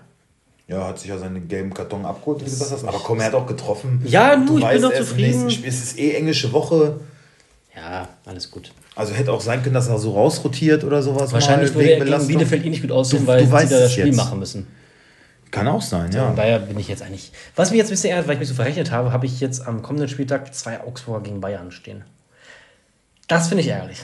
[0.67, 2.85] Ja, hat sich ja seinen gelben Karton abgeholt, wie du gesagt hast.
[2.85, 4.01] Aber komm, er hat auch getroffen.
[4.05, 5.51] Ja, nu, Du ich bin weißt, doch ist im zufrieden.
[5.51, 5.69] Spiel.
[5.69, 7.01] Es ist eh englische Woche.
[7.75, 8.73] Ja, alles gut.
[8.95, 11.33] Also hätte auch sein können, dass er so rausrotiert oder sowas.
[11.33, 12.29] Wahrscheinlich würde er gegen Belastung.
[12.29, 14.17] Bielefeld eh nicht gut aussehen, Du- weil du sie da das Spiel jetzt.
[14.17, 14.67] machen müssen.
[15.51, 16.31] Kann auch sein, Von ja.
[16.31, 17.31] Bayer bin ich jetzt eigentlich.
[17.57, 19.67] Was mich jetzt ein bisschen ärgert, weil ich mich so verrechnet habe, habe ich jetzt
[19.67, 22.05] am kommenden Spieltag zwei Augsburger gegen Bayern stehen.
[23.29, 24.03] Das finde ich ärgerlich.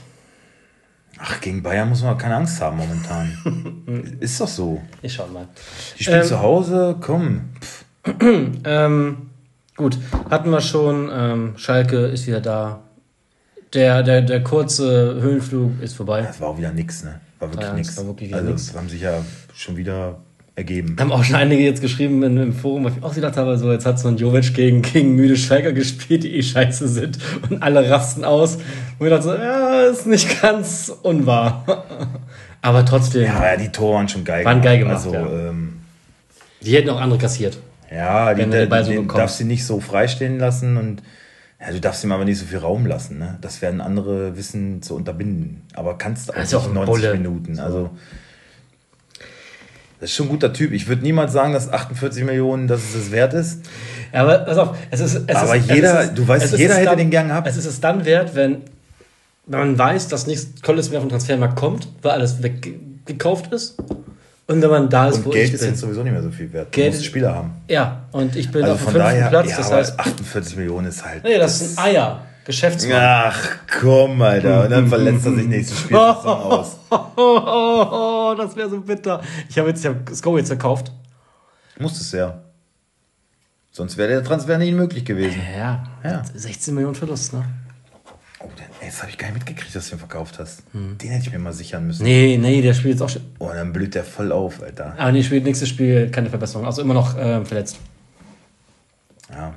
[1.18, 4.16] Ach, gegen Bayern muss man keine Angst haben momentan.
[4.20, 4.80] ist doch so.
[5.02, 5.48] Ich schau mal.
[5.98, 7.50] Die spielen Ähm, zu Hause, komm.
[8.64, 9.30] Ähm,
[9.76, 9.98] gut,
[10.30, 11.10] hatten wir schon.
[11.12, 12.80] Ähm, Schalke ist wieder da.
[13.74, 16.22] Der, der, der kurze Höhenflug ist vorbei.
[16.22, 17.20] Das war auch wieder nix, ne?
[17.38, 17.96] War wirklich Ja, nix.
[17.96, 18.74] war wirklich also, nix.
[18.74, 19.22] haben sich ja
[19.54, 20.16] schon wieder
[20.56, 20.96] ergeben.
[20.98, 23.70] Haben auch schon einige jetzt geschrieben in, im Forum, wo ich auch gedacht habe, so,
[23.70, 27.62] jetzt hat so ein Jovic gegen, gegen müde Schalker gespielt, die eh scheiße sind und
[27.62, 28.56] alle rasten aus.
[28.98, 31.84] Und ich dachte so, ja, ist nicht ganz unwahr.
[32.62, 35.24] Aber trotzdem, Ja, aber die Tore waren schon geil Waren geil gemacht, Also, ja.
[35.28, 35.74] ähm,
[36.60, 37.56] die hätten auch andere kassiert.
[37.88, 41.00] ja, die, den Ball so den darfst du nicht so freistehen lassen und
[41.60, 43.18] ja, du darfst ihm aber nicht so viel Raum lassen.
[43.18, 43.38] Ne?
[43.40, 45.62] Das werden andere wissen zu unterbinden.
[45.74, 47.12] Aber kannst du auch ja nicht auch ein 90 Bulle.
[47.14, 47.58] Minuten.
[47.58, 47.90] Also,
[50.00, 50.72] das ist schon ein guter Typ.
[50.72, 53.62] Ich würde niemals sagen, dass 48 Millionen, dass es das wert ist.
[54.12, 55.22] Ja, aber pass auf, es ist.
[55.26, 57.28] Es Aber ist, jeder- es ist, du weißt, es jeder es hätte dann, den gern
[57.28, 57.48] gehabt.
[57.48, 58.58] Es ist es dann wert, wenn,
[59.46, 63.76] wenn man weiß, dass nichts Tolles mehr vom Transfermarkt kommt, weil alles weggekauft ist.
[64.48, 66.30] Und wenn man da ist, Und wo Geld ich ist jetzt sowieso nicht mehr so
[66.30, 66.68] viel wert.
[66.68, 67.52] Du Geld musst Spieler haben.
[67.68, 69.50] Ja, und ich bin Also auf dem fünften daher, Platz.
[69.50, 71.22] ja, das heißt, 48 Millionen ist halt.
[71.22, 72.22] nee, das sind Eier.
[72.46, 72.96] Geschäftsmann.
[72.98, 73.38] Ach
[73.80, 74.64] komm, Alter.
[74.64, 76.76] Und dann verletzt er sich nächstes Spiel aus.
[76.90, 79.20] Oh, oh, oh, das wäre so bitter.
[79.50, 80.90] Ich habe jetzt ja Sko jetzt verkauft.
[81.78, 82.38] Muss es ja.
[83.70, 85.42] Sonst wäre der Transfer nicht möglich gewesen.
[85.56, 86.22] Ja, Ja.
[86.34, 87.44] 16 Millionen Verlust, ne?
[88.40, 90.62] Oh, den, ey, das habe ich gar nicht mitgekriegt, dass du den verkauft hast.
[90.72, 92.04] Den hätte ich mir mal sichern müssen.
[92.04, 93.22] Nee, nee, der spielt jetzt auch schon.
[93.40, 94.94] Oh, dann blüht der voll auf, Alter.
[94.96, 96.64] Aber nee, spielt nächstes Spiel keine Verbesserung.
[96.64, 97.78] Also immer noch ähm, verletzt.
[99.30, 99.54] Ja.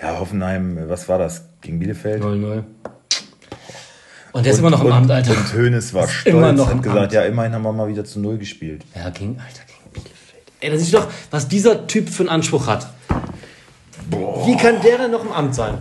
[0.00, 1.42] Ja, Hoffenheim, was war das?
[1.60, 2.22] Gegen Bielefeld?
[2.22, 2.62] 0-0.
[4.32, 5.32] Und der ist immer noch im und, Amt, Alter.
[5.32, 7.12] Und Hönes war stolz, immer noch im hat gesagt, Amt.
[7.12, 8.84] ja, immerhin haben wir mal wieder zu Null gespielt.
[8.94, 10.42] Ja, gegen, Alter, gegen Bielefeld.
[10.60, 12.86] Ey, da siehst du doch, was dieser Typ für einen Anspruch hat.
[14.08, 14.46] Boah.
[14.46, 15.78] Wie kann der denn noch im Amt sein?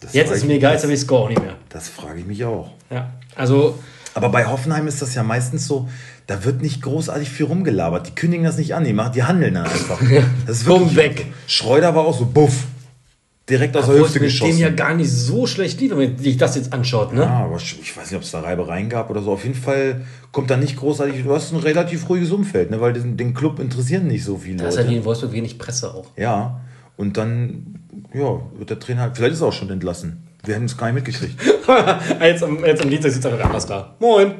[0.00, 1.56] Das Jetzt ist mir egal, jetzt habe ich Score auch nicht mehr.
[1.68, 2.70] Das frage ich mich auch.
[2.90, 3.78] Ja, also,
[4.14, 5.88] Aber bei Hoffenheim ist das ja meistens so,
[6.26, 8.06] da wird nicht großartig viel rumgelabert.
[8.06, 10.00] Die kündigen das nicht an, die, machen, die handeln dann einfach.
[10.46, 11.26] Das ist wirklich weg.
[11.46, 12.64] Schreuder war auch so, buff.
[13.48, 14.52] Direkt aus der obwohl es Hüfte geschossen.
[14.52, 17.22] dem ja gar nicht so schlecht lief, wenn man sich das jetzt anschaut, ne?
[17.22, 19.32] Ja, aber ich weiß nicht, ob es da Reibereien gab oder so.
[19.32, 21.24] Auf jeden Fall kommt da nicht großartig.
[21.24, 22.80] Du hast ein relativ ruhiges Umfeld, ne?
[22.80, 24.98] weil den, den Club interessieren nicht so viele Da ist ja wie Leute.
[24.98, 26.06] in Wolfsburg wenig Presse auch.
[26.16, 26.60] Ja,
[26.96, 27.79] und dann
[28.14, 30.26] ja, wird der Trainer halt, vielleicht ist er auch schon entlassen.
[30.44, 31.40] Wir hätten es gar nicht mitgekriegt.
[32.20, 33.94] jetzt, am, jetzt am Dienstag sitzt er wieder anders da.
[33.98, 34.34] Moin.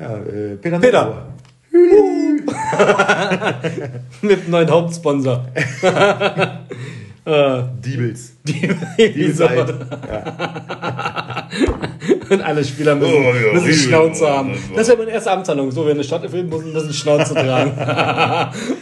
[0.00, 0.78] Ja, äh, Peter.
[0.78, 1.26] Peter.
[4.22, 5.46] Mit einem neuen Hauptsponsor.
[7.24, 8.32] äh, Diebels.
[8.44, 9.74] die, Diebels halt.
[12.30, 13.72] Und alle Spieler müssen, Oh, ja, müssen.
[13.74, 14.52] Schnauze haben.
[14.74, 15.70] Das wäre meine erste Amtshandlung.
[15.70, 17.72] So, wenn eine Stadt erfüllt, muss müssen Schnauze tragen.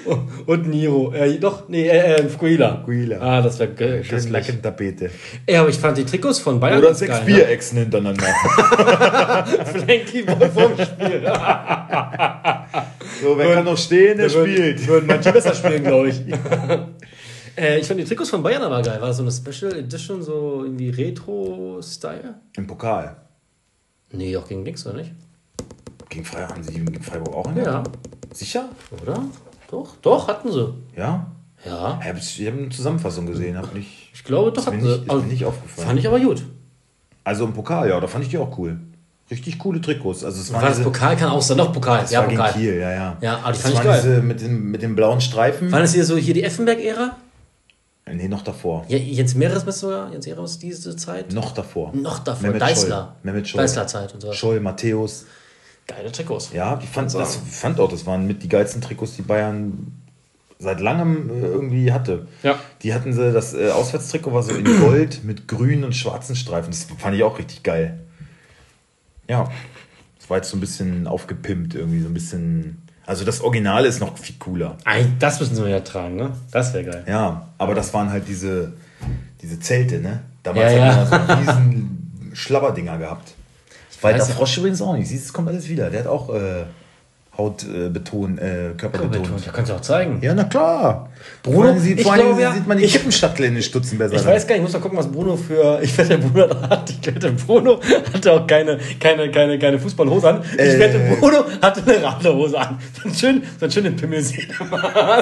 [0.46, 1.12] Und Niro.
[1.12, 2.76] Äh, doch, nee, äh, äh, Fukuila.
[2.79, 3.18] Fukuila.
[3.20, 4.31] Ah, das wäre Schön köstlich.
[4.33, 5.11] Lackentapete.
[5.46, 7.26] Ey, aber ich fand die Trikots von Bayern Oder sechs geil, ne?
[7.35, 8.24] Bierechsen hintereinander.
[9.66, 10.24] Flanky
[10.55, 11.22] vorm Spiel.
[13.22, 14.87] so, wer kann noch stehen, der Würden- spielt.
[14.87, 16.22] Würden manche besser spielen, glaube ich.
[17.56, 19.00] Äh, ich fand die Trikots von Bayern aber geil.
[19.00, 22.34] War das so eine Special Edition, so irgendwie Retro-Style?
[22.56, 23.16] Im Pokal.
[24.12, 25.12] Nee, auch gegen Dings, oder nicht?
[26.08, 27.62] Gegen Freiburg haben sie die gegen Freiburg auch Ja.
[27.62, 27.82] ja.
[28.32, 28.68] Sicher?
[29.02, 29.22] Oder?
[29.70, 30.74] Doch, doch, hatten sie.
[30.96, 31.30] Ja.
[31.64, 32.00] Ja.
[32.02, 34.10] Ich habe eine Zusammenfassung gesehen, hab nicht.
[34.14, 35.02] Ich glaube, doch hatten nicht, sie.
[35.02, 35.86] ist Also, mir nicht aufgefallen.
[35.88, 36.42] fand ich aber gut.
[37.22, 38.80] Also im Pokal, ja, da fand ich die auch cool.
[39.30, 40.24] Richtig coole Trikots.
[40.24, 41.16] Also es War das Pokal?
[41.16, 41.58] Kann auch sein.
[41.58, 42.00] Doch, Pokal.
[42.00, 42.52] das Ja, war gegen Pokal.
[42.54, 43.16] Kiel, ja, ja.
[43.20, 44.00] Ja, aber die das fand ich geil.
[44.02, 45.70] diese mit den, mit den blauen Streifen.
[45.70, 47.16] War das hier so hier die Effenberg-Ära?
[48.12, 48.84] Nee, noch davor.
[48.88, 50.10] Ja, Jens Meeres bist sogar.
[50.12, 51.32] Jens Meeres diese Zeit?
[51.32, 51.92] Noch davor.
[51.94, 52.42] Noch davor.
[52.48, 52.96] Mehmet Deißler.
[52.96, 53.12] Scholl.
[53.22, 53.60] Mehmet Scholl.
[53.62, 54.32] Deißler-Zeit und so.
[54.32, 55.26] Scholl, Matthäus.
[55.86, 56.50] Geile Trikots.
[56.52, 57.18] Ja, ich fand, So.
[57.18, 59.92] das, fand auch, das waren mit die geilsten Trikots, die Bayern
[60.58, 62.28] seit langem äh, irgendwie hatte.
[62.42, 62.58] Ja.
[62.82, 66.70] Die hatten sie, das äh, Auswärtstrikot war so in Gold mit grünen und schwarzen Streifen.
[66.70, 67.98] Das fand ich auch richtig geil.
[69.28, 69.50] Ja,
[70.18, 72.82] das war jetzt so ein bisschen aufgepimpt irgendwie, so ein bisschen.
[73.10, 74.76] Also das Original ist noch viel cooler.
[75.18, 76.30] Das müssen sie ja tragen, ne?
[76.52, 77.04] Das wäre geil.
[77.08, 78.72] Ja, aber das waren halt diese,
[79.42, 80.20] diese Zelte, ne?
[80.44, 81.18] Damals Ja, hat ja.
[81.18, 83.32] man so riesen Schlabberdinger gehabt.
[84.00, 85.08] Weiß ja- Frosch übrigens auch nicht.
[85.08, 85.90] Siehst du, es kommt alles wieder.
[85.90, 86.62] Der hat auch äh,
[87.38, 89.24] Hautbeton, äh, Körperbeton.
[89.46, 90.18] Ja, kannst du auch zeigen.
[90.20, 91.08] Ja, na klar.
[91.42, 94.14] Bruno, vor allem, sieht, vor allem ja, sieht man die Kippenschachtel in den Stutzen besser.
[94.16, 94.32] Ich dann.
[94.34, 95.78] weiß gar nicht, ich muss mal gucken, was Bruno für.
[95.82, 96.90] Ich wette, Bruno hat.
[96.90, 97.80] Ich wette, Bruno
[98.12, 100.42] hatte auch keine, keine, keine, keine Fußballhose an.
[100.54, 100.78] Ich Äh.
[100.80, 102.78] wette, Bruno hatte eine Radlerhose an.
[102.98, 104.48] So einen schönen, so einen schönen Pimmel sieht.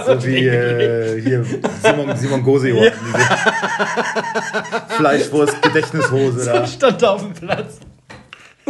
[0.07, 1.45] So wie äh, hier
[1.83, 2.83] Simon, Simon Goseo.
[2.85, 2.91] Ja.
[4.89, 6.67] Diese Fleischwurst, Gedächtnishose da.
[6.67, 7.79] stand da auf dem Platz.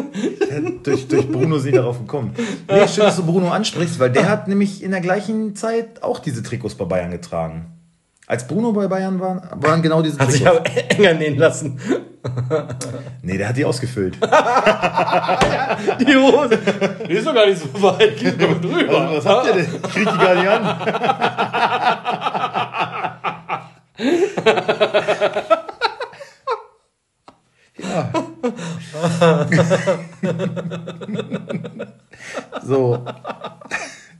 [0.83, 2.35] durch, durch Bruno die darauf gekommen.
[2.71, 6.19] Nee, schön, dass du Bruno ansprichst, weil der hat nämlich in der gleichen Zeit auch
[6.19, 7.67] diese Trikots bei Bayern getragen.
[8.27, 10.71] Als Bruno bei Bayern war, waren genau diese Hat sich Trikots.
[10.71, 11.81] aber enger nähen lassen.
[13.23, 14.19] Nee, der hat die ausgefüllt.
[16.01, 16.59] Die Hose.
[17.09, 18.19] Die ist doch gar nicht so weit.
[18.19, 19.01] Geht drüber.
[19.01, 19.67] Also, was habt ihr denn?
[19.73, 20.65] Ich krieg die gar nicht an.
[32.69, 33.05] So.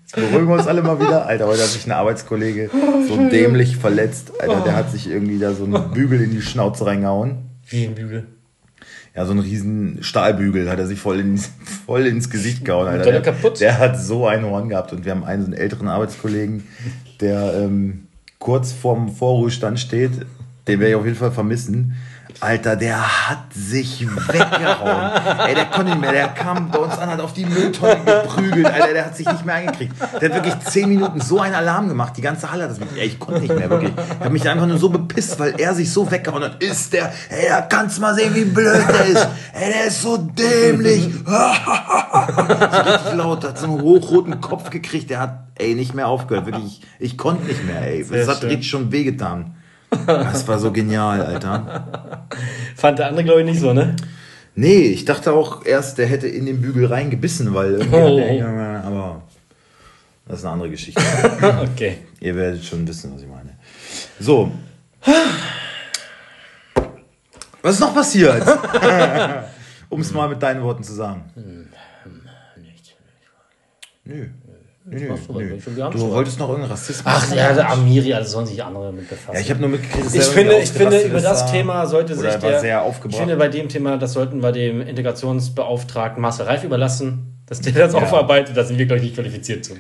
[0.01, 1.27] Jetzt beruhigen wir uns alle mal wieder.
[1.27, 2.71] Alter, heute hat sich ein Arbeitskollege
[3.07, 4.33] so dämlich verletzt.
[4.41, 7.51] Alter, der hat sich irgendwie da so einen Bügel in die Schnauze reingehauen.
[7.67, 8.27] Wie ein Bügel.
[9.15, 11.39] Ja, so einen riesen Stahlbügel hat er sich voll, in,
[11.87, 12.89] voll ins Gesicht gehauen.
[12.89, 13.11] Alter.
[13.11, 13.61] Der kaputt?
[13.61, 16.65] der hat so ein Horn gehabt und wir haben einen, so einen älteren Arbeitskollegen,
[17.21, 18.07] der ähm,
[18.39, 20.13] kurz vorm Vorruhestand steht.
[20.67, 21.97] Den werde ich auf jeden Fall vermissen.
[22.41, 25.11] Alter, der hat sich weggehauen.
[25.49, 26.13] Ey, der konnte nicht mehr.
[26.13, 28.67] Der kam bei uns an, hat auf die Mülltonne geprügelt.
[28.67, 29.93] Alter, der hat sich nicht mehr eingekriegt.
[30.21, 32.17] Der hat wirklich zehn Minuten so einen Alarm gemacht.
[32.17, 32.97] Die ganze Halle hat das mit.
[32.97, 33.93] Ey, ich konnte nicht mehr, wirklich.
[33.93, 36.63] Ich habe mich einfach nur so bepisst, weil er sich so weggehauen hat.
[36.63, 39.29] Ist der, ey, da kannst du mal sehen, wie blöd der ist.
[39.53, 41.09] Ey, der ist so dämlich.
[41.25, 41.33] so
[42.81, 45.11] richtig laut, hat so einen hochroten Kopf gekriegt.
[45.11, 46.47] Der hat, ey, nicht mehr aufgehört.
[46.47, 48.07] Wirklich, ich, ich konnte nicht mehr, ey.
[48.09, 49.57] Das hat richtig schon wehgetan.
[49.91, 52.27] Das war so genial, Alter.
[52.77, 53.97] Fand der andere, glaube ich, nicht so, ne?
[54.55, 58.17] Nee, ich dachte auch erst, der hätte in den Bügel reingebissen, weil irgendwie Oh.
[58.17, 59.23] der aber
[60.27, 61.01] das ist eine andere Geschichte.
[61.73, 61.99] Okay.
[62.21, 63.57] Ihr werdet schon wissen, was ich meine.
[64.21, 64.51] So.
[67.63, 68.43] Was ist noch passiert?
[69.89, 71.23] um es mal mit deinen Worten zu sagen.
[72.57, 72.97] Nicht.
[74.05, 74.27] Nö.
[74.91, 76.01] Nö, nö, du, nö.
[76.11, 77.05] wolltest noch irgendeinen Rassismus.
[77.07, 79.35] Ach ja, der Amiri, also sollen sich andere mit befassen.
[79.35, 81.51] Ja, ich habe nur mitgekriegt, Ich finde, ich finde, über das da.
[81.53, 84.81] Thema sollte sich er der, sehr ich finde, bei dem Thema, das sollten wir dem
[84.81, 88.01] Integrationsbeauftragten Marcel Reif überlassen, dass der das Ja.
[88.01, 89.75] aufarbeitet, da sind wir, glaube ich, nicht qualifiziert zu.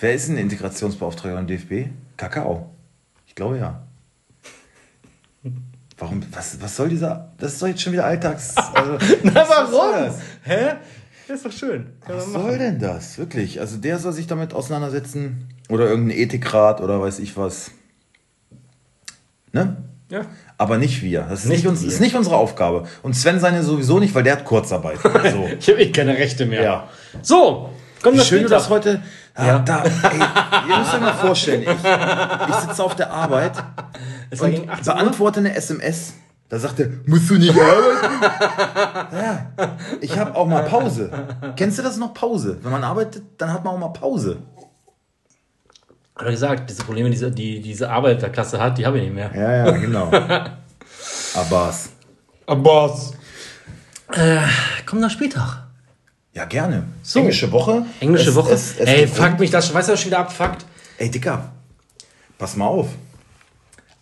[0.00, 1.90] Wer ist ein Integrationsbeauftragter beim DFB?
[2.16, 2.70] Kakao.
[3.26, 3.82] Ich glaube ja.
[5.98, 8.54] Warum, was, was soll dieser, das ist doch jetzt schon wieder Alltags...
[8.74, 10.18] Also, Na, das?
[10.42, 10.74] Hä?
[11.28, 11.86] Ist doch schön.
[12.06, 13.18] Was soll denn das?
[13.18, 13.60] Wirklich?
[13.60, 17.70] Also der soll sich damit auseinandersetzen oder irgendein Ethikrat oder weiß ich was.
[19.52, 19.76] Ne?
[20.10, 20.22] Ja.
[20.56, 21.22] Aber nicht wir.
[21.28, 22.84] Das ist Nicht nicht, uns, ist nicht unsere Aufgabe.
[23.02, 24.98] Und Sven seine sowieso nicht, weil der hat Kurzarbeit.
[25.02, 25.48] So.
[25.58, 26.62] Ich habe eh keine Rechte mehr.
[26.62, 26.88] Ja.
[27.22, 27.70] So,
[28.02, 29.02] komm Wie das schön du das heute.
[29.34, 29.58] Ah, Ja.
[29.60, 29.90] da, ey,
[30.70, 33.52] ihr müsst euch mal vorstellen, ich, ich sitze auf der Arbeit
[34.30, 34.94] Es und gegen 18 Uhr.
[34.98, 36.14] beantworte eine SMS.
[36.48, 38.24] Da sagt er, musst du nicht arbeiten?
[39.16, 39.52] ja,
[40.00, 41.10] ich habe auch mal Pause.
[41.56, 42.58] Kennst du das noch Pause?
[42.62, 44.38] Wenn man arbeitet, dann hat man auch mal Pause.
[46.16, 49.30] Hat er gesagt, diese Probleme, die, die diese Arbeiterklasse hat, die habe ich nicht mehr.
[49.34, 50.10] Ja, ja, genau.
[51.34, 51.90] Abbas.
[52.46, 53.12] Boss.
[54.12, 54.38] Äh,
[54.86, 55.64] komm nach Spieltag.
[56.32, 56.84] Ja, gerne.
[57.02, 57.18] So.
[57.20, 57.84] Englische Woche.
[58.00, 58.52] Englische Es- Woche.
[58.52, 60.64] es- es Ey, gibt- fuck mich das, weißt du, was schon wieder abfuckt?
[60.96, 61.52] Ey, Dicker,
[62.38, 62.88] pass mal auf.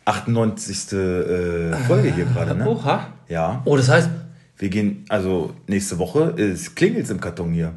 [0.06, 0.92] 98.
[0.92, 2.66] Äh, Folge hier gerade, ne?
[2.68, 3.08] Oha.
[3.28, 3.60] Ja.
[3.66, 4.08] Oh, das heißt,
[4.58, 7.74] Wir gehen, also nächste Woche ist Klingelt's im Karton hier.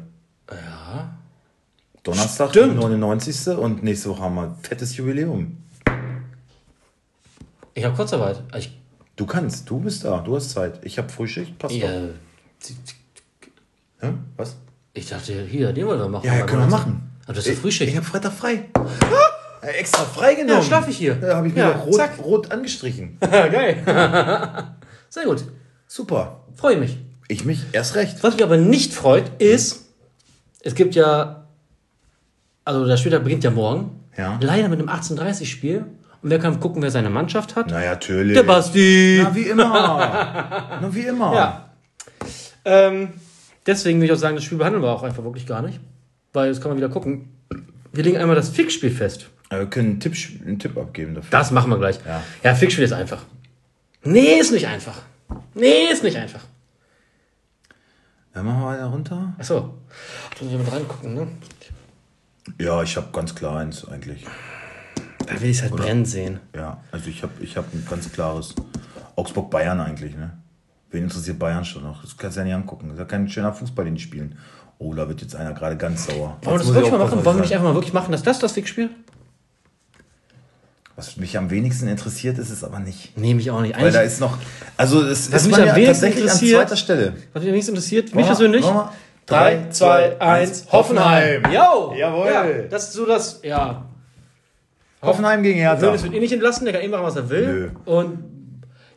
[0.50, 1.16] ja.
[2.02, 2.76] Donnerstag, Stimmt.
[2.76, 3.48] 99.
[3.58, 5.58] und nächste Woche haben wir ein fettes Jubiläum.
[7.74, 8.42] Ich habe Kurzarbeit.
[8.56, 8.76] Ich,
[9.16, 10.80] Du kannst, du bist da, du hast Zeit.
[10.82, 12.08] Ich habe Frühschicht, passt ja, doch.
[14.00, 14.12] Hä?
[14.38, 14.56] Was?
[14.94, 16.26] ich dachte, hier, den wollen wir machen.
[16.26, 17.10] Ja, ja, können wir machen.
[17.24, 17.90] Aber das ist ja Ich, Frühschicht.
[17.90, 18.54] ich habe Freitag frei.
[18.54, 18.64] Äh,
[19.62, 20.60] extra frei genommen.
[20.60, 21.18] Ja, schlaf ich hier.
[21.20, 23.18] Ja, habe ich mir Ja, rot, rot angestrichen.
[23.30, 23.82] Geil.
[25.08, 25.44] Sehr gut.
[25.86, 26.44] Super.
[26.54, 26.98] Freue mich.
[27.28, 28.22] Ich mich erst recht.
[28.22, 29.86] Was mich aber nicht freut, ist,
[30.62, 31.46] es gibt ja,
[32.64, 34.00] also der Spieltag beginnt ja morgen.
[34.16, 34.38] Ja.
[34.40, 35.86] Leider mit einem 18:30-Spiel.
[36.22, 37.68] Und wer kann gucken, wer seine Mannschaft hat?
[37.70, 38.34] Na ja, natürlich.
[38.34, 39.20] Der Basti.
[39.22, 39.64] Na, wie immer.
[40.80, 41.34] Na, wie immer.
[41.34, 41.70] Ja.
[42.64, 43.08] Ähm,
[43.66, 45.80] deswegen würde ich auch sagen, das Spiel behandeln wir auch einfach wirklich gar nicht.
[46.32, 47.30] Weil jetzt kann man wieder gucken.
[47.92, 49.30] Wir legen einmal das Fixspiel fest.
[49.50, 51.30] Äh, Wir können einen Tipp, einen Tipp abgeben dafür.
[51.30, 51.98] Das machen wir gleich.
[52.06, 52.22] Ja.
[52.42, 53.24] ja Fixspiel ist einfach.
[54.02, 55.02] Nee, ist nicht einfach.
[55.54, 56.40] Nee, ist nicht einfach.
[58.34, 59.34] Ja, machen wir weiter runter.
[59.38, 59.74] Achso.
[60.38, 61.28] Da muss ich mal reingucken, ne?
[62.58, 64.24] Ja, ich habe ganz klar eins eigentlich.
[65.26, 66.40] Da will ich es halt brennen sehen.
[66.54, 68.54] Ja, also ich habe ich hab ein ganz klares
[69.16, 70.32] Augsburg-Bayern eigentlich, ne?
[70.90, 72.02] Wen interessiert Bayern schon noch?
[72.02, 72.88] Das kannst du ja nicht angucken.
[72.88, 74.38] Das ist ja kein schöner Fußball, den die spielen.
[74.78, 76.38] Oh, da wird jetzt einer gerade ganz sauer.
[76.42, 77.24] Wollen wir das wirklich ich mal machen?
[77.24, 78.90] Wollen wir nicht ich einfach mal wirklich machen, dass das das Fixspiel?
[80.96, 83.16] Was mich am wenigsten interessiert, ist es aber nicht.
[83.16, 83.74] Nee, mich auch nicht.
[83.80, 84.36] Weil da Eigentlich, ist noch.
[84.76, 87.12] Also, es Was ist mich am ja wenigsten tatsächlich an zweiter Stelle.
[87.32, 88.64] was mich wenigstens interessiert, mich persönlich.
[88.64, 88.92] wir?
[89.26, 91.42] 3, Drei, 2, zwei, 1, eins, Hoffenheim.
[91.52, 91.94] Jo!
[91.96, 92.26] Jawohl.
[92.26, 93.84] Ja, das ist so das, ja.
[95.02, 95.86] Hoffenheim gegen Hertha.
[95.86, 97.46] Hönes wird eh nicht entlassen, der kann eh machen, was er will.
[97.46, 97.92] Nö.
[97.92, 98.18] Und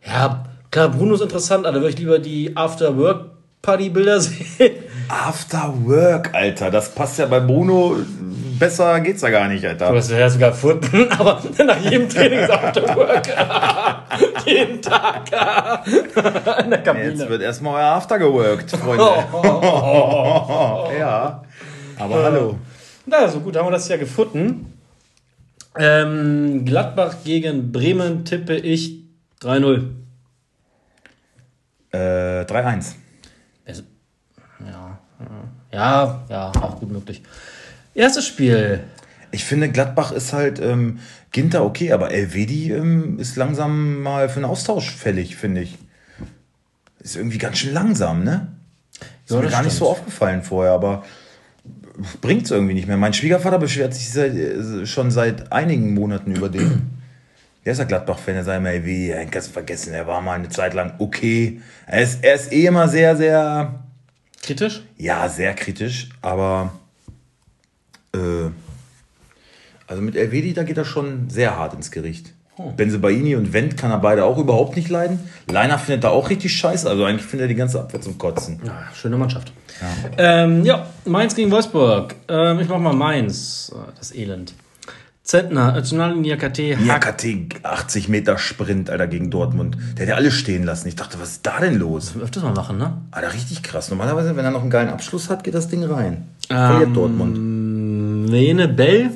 [0.05, 4.71] ja, klar, Bruno ist interessant, aber da würde ich lieber die After-Work-Party-Bilder sehen.
[5.07, 6.71] After Work, Alter.
[6.71, 7.95] Das passt ja bei Bruno.
[8.59, 9.93] Besser geht's ja gar nicht, Alter.
[9.93, 13.27] Das wäre ja sogar Furten, aber nach jedem Training ist After-Work.
[14.45, 15.31] Jeden Tag.
[16.63, 17.05] In der Kabine.
[17.09, 19.03] Jetzt wird erstmal euer After geworkt, Freunde.
[20.99, 21.43] ja.
[21.97, 22.59] Aber hallo.
[23.05, 24.73] Na, so gut, haben wir das ja gefunden.
[25.77, 28.99] Ähm, Gladbach gegen Bremen tippe ich
[29.41, 29.89] 3-0.
[31.91, 31.97] Äh,
[32.45, 32.93] 3-1.
[33.65, 33.83] Also,
[34.59, 34.99] Ja,
[35.71, 37.23] ja, ja, auch gut möglich.
[37.95, 38.81] Erstes Spiel.
[39.31, 40.99] Ich finde, Gladbach ist halt ähm,
[41.31, 45.77] Ginter okay, aber Elvedi ähm, ist langsam mal für einen Austausch fällig, finde ich.
[46.99, 48.47] Ist irgendwie ganz schön langsam, ne?
[49.25, 49.79] Ist Ja, mir gar nicht stimmt.
[49.79, 51.03] so aufgefallen vorher, aber
[52.21, 52.97] bringt's irgendwie nicht mehr.
[52.97, 56.89] Mein Schwiegervater beschwert sich seit, äh, schon seit einigen Monaten über den.
[57.65, 60.33] Der ist ja Gladbach-Fan, der sagt immer, ey, wie, kannst du vergessen, er war mal
[60.33, 61.61] eine Zeit lang okay.
[61.87, 63.83] Er ist, er ist eh immer sehr, sehr,
[64.41, 64.83] Kritisch?
[64.97, 66.73] ja, sehr kritisch, aber
[68.15, 68.49] äh,
[69.87, 72.33] also mit Elvedi, da geht er schon sehr hart ins Gericht.
[72.77, 75.19] Benzebaini und Wendt kann er beide auch überhaupt nicht leiden.
[75.51, 78.59] Leiner findet er auch richtig scheiße, also eigentlich findet er die ganze Abwehr zum Kotzen.
[78.63, 79.51] Ja, schöne Mannschaft.
[79.81, 82.13] Ja, ähm, ja Mainz gegen Wolfsburg.
[82.27, 83.71] Ähm, ich mach mal Mainz.
[83.73, 84.53] Äh, Das Elend.
[85.23, 87.17] Zentner, National Niakate, Ja, Hack.
[87.17, 89.77] KT 80 Meter Sprint, Alter, gegen Dortmund.
[89.97, 90.89] Der hat ja alle stehen lassen.
[90.89, 92.13] Ich dachte, was ist da denn los?
[92.21, 92.97] Öfters mal machen, ne?
[93.09, 93.89] Alter, richtig krass.
[93.89, 96.27] Normalerweise, wenn er noch einen geilen Abschluss hat, geht das Ding rein.
[96.47, 97.37] Verliert Ähm, Dortmund.
[98.33, 99.11] Mene Bell,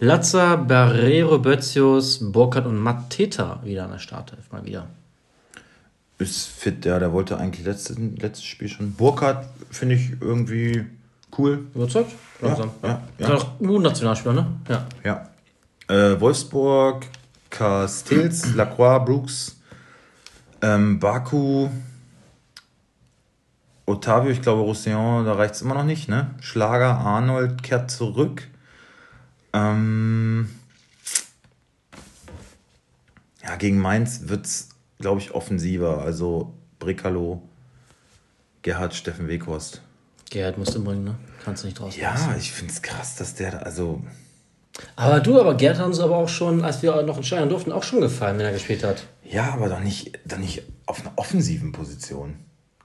[0.00, 4.50] Latza, Barrero, Bötzius, Burkhardt und Mateta wieder an der Startelf.
[4.52, 4.86] Mal wieder.
[6.16, 8.92] Ist fit, ja, der wollte eigentlich letztes, letztes Spiel schon.
[8.92, 10.86] Burkhardt finde ich irgendwie
[11.36, 11.66] cool.
[11.74, 12.12] Überzeugt?
[12.40, 12.70] Langsam.
[12.82, 13.26] ja, ja.
[13.26, 14.46] Kann auch U-Nationalspieler, ne?
[14.70, 14.86] Ja.
[15.04, 15.94] Ja.
[15.94, 17.04] Äh, Wolfsburg,
[17.50, 19.60] Castells, Lacroix, Brooks,
[20.62, 21.68] ähm, Baku,
[23.84, 26.30] Otavio, ich glaube Roussillon, da reicht es immer noch nicht, ne?
[26.40, 28.48] Schlager, Arnold kehrt zurück.
[29.54, 30.48] Ähm,
[33.42, 36.02] ja, gegen Mainz wird es, glaube ich, offensiver.
[36.02, 37.42] Also Bricalo,
[38.62, 39.82] Gerhard, Steffen Weghorst.
[40.30, 41.14] Gerhard musst du bringen, ne?
[41.44, 42.34] Kannst du nicht draus Ja, lassen.
[42.38, 44.02] ich finde es krass, dass der, da- also
[44.96, 47.70] Aber du, aber Gerd hat uns aber auch schon, als wir noch in Steuern durften,
[47.70, 49.06] auch schon gefallen, wenn er gespielt hat.
[49.22, 52.36] Ja, aber doch nicht, doch nicht auf einer offensiven Position.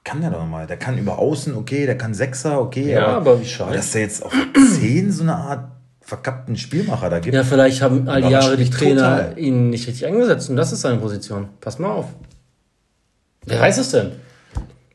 [0.04, 0.68] Kann der doch mal.
[0.68, 2.92] Der kann über außen, okay, der kann Sechser, okay.
[2.92, 3.64] Ja, aber wie scheiße.
[3.64, 4.34] Aber dass der jetzt auf
[4.80, 5.72] 10 so eine Art
[6.10, 7.36] verkappten Spielmacher da gibt.
[7.36, 9.40] Ja, vielleicht haben all die Jahre die Trainer total.
[9.40, 11.48] ihn nicht richtig eingesetzt und das ist seine Position.
[11.62, 12.08] Pass mal auf.
[13.46, 14.12] Wer weiß es denn?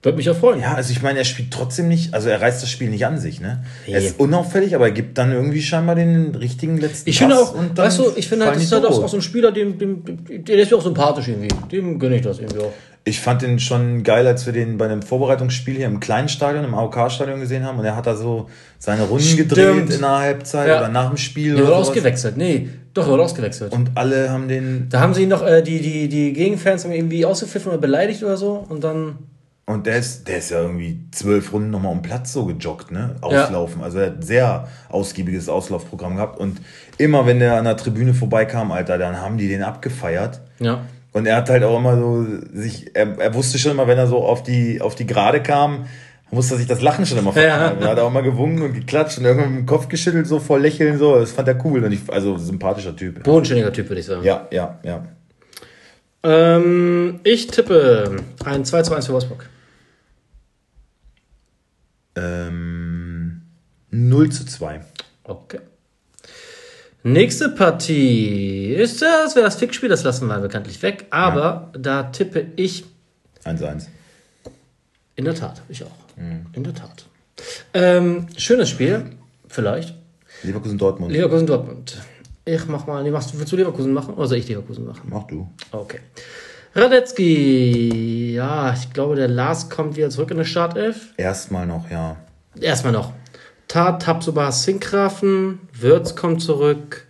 [0.02, 0.60] Würde mich ja freuen.
[0.60, 3.16] Ja, also ich meine, er spielt trotzdem nicht, also er reißt das Spiel nicht an
[3.18, 3.64] sich, ne?
[3.86, 4.06] Er Nee.
[4.08, 7.54] ist unauffällig, aber er gibt dann irgendwie scheinbar den richtigen letzten Ich finde Pass auch,
[7.54, 9.50] und dann weißt du, ich finde halt, das ist halt auch, auch so ein Spieler,
[9.50, 11.48] dem, dem, dem, der ist mir auch sympathisch irgendwie.
[11.72, 12.72] Dem gönne ich das irgendwie auch.
[13.06, 16.64] Ich fand den schon geil, als wir den bei einem Vorbereitungsspiel hier im kleinen Stadion,
[16.64, 18.48] im AOK-Stadion gesehen haben und er hat da so
[18.78, 19.50] seine Runden Stimmt.
[19.50, 20.78] gedreht in der Halbzeit Ja.
[20.78, 22.38] oder nach dem Spiel Der oder wurde ausgewechselt.
[22.38, 23.72] Nee, doch, er wurde ausgewechselt.
[23.72, 26.92] Und alle haben den da haben sie ihn noch, äh, die, die, die Gegenfans haben
[26.92, 29.18] ihn irgendwie ausgepfiffen oder beleidigt oder so und dann.
[29.66, 33.16] Und der ist, der ist ja irgendwie zwölf Runden nochmal um Platz so gejoggt, ne?
[33.22, 33.82] Auslaufen.
[33.82, 36.38] Also er hat ein sehr ausgiebiges Auslaufprogramm gehabt.
[36.38, 36.58] Und
[36.98, 40.40] immer wenn der an der Tribüne vorbeikam, Alter, dann haben die den abgefeiert.
[40.58, 40.82] Ja.
[41.14, 44.08] Und er hat halt auch immer so sich, er, er wusste schon immer, wenn er
[44.08, 45.86] so auf die, auf die Gerade kam,
[46.32, 47.80] musste er sich das Lachen schon immer verkneifen.
[47.80, 50.60] Er hat auch immer gewungen und geklatscht und irgendwann mit dem Kopf geschüttelt, so voll
[50.60, 51.14] lächeln, so.
[51.14, 51.84] Das fand er cool.
[51.84, 53.22] Und ich, also sympathischer Typ.
[53.22, 54.24] Bodenständiger Typ, würde ich sagen.
[54.24, 55.06] Ja, ja, ja.
[56.24, 59.48] Ähm, ich tippe ein 2 zu 1 für Wolfsburg.
[62.16, 63.42] Ähm,
[63.90, 64.80] 0 zu 2.
[65.22, 65.60] Okay.
[67.06, 71.04] Nächste Partie ist das, wäre das Fixspiel, das lassen wir bekanntlich weg.
[71.10, 72.86] Aber da tippe ich
[73.44, 73.88] 1-1.
[75.14, 75.90] in der Tat, ich auch.
[76.16, 77.04] In der Tat.
[77.74, 79.04] Ähm, schönes Spiel,
[79.48, 79.94] vielleicht.
[80.44, 81.12] Leverkusen Dortmund.
[81.12, 81.98] Leverkusen Dortmund.
[82.46, 85.02] Ich mach mal, nee, machst du, willst du Leverkusen machen oder soll ich Leverkusen machen?
[85.04, 85.46] Mach du.
[85.72, 86.00] Okay.
[86.74, 91.12] Radetzky, ja, ich glaube, der Lars kommt wieder zurück in der Startelf.
[91.18, 92.16] Erstmal noch, ja.
[92.58, 93.12] Erstmal noch.
[93.68, 97.06] Tat, Tabsoba, Sinkgrafen, Würz kommt zurück.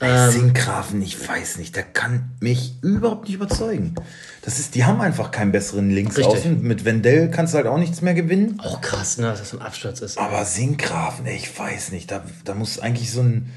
[0.00, 3.94] Ähm, Sinkgrafen, ich weiß nicht, der kann mich überhaupt nicht überzeugen.
[4.42, 6.62] Das ist, die haben einfach keinen besseren Linksaußen.
[6.62, 8.60] Mit Wendell kannst du halt auch nichts mehr gewinnen.
[8.62, 10.16] Auch krass, ne, dass das so ein Absturz ist.
[10.16, 13.50] Aber Sinkgrafen, ey, ich weiß nicht, da, da muss eigentlich so ein,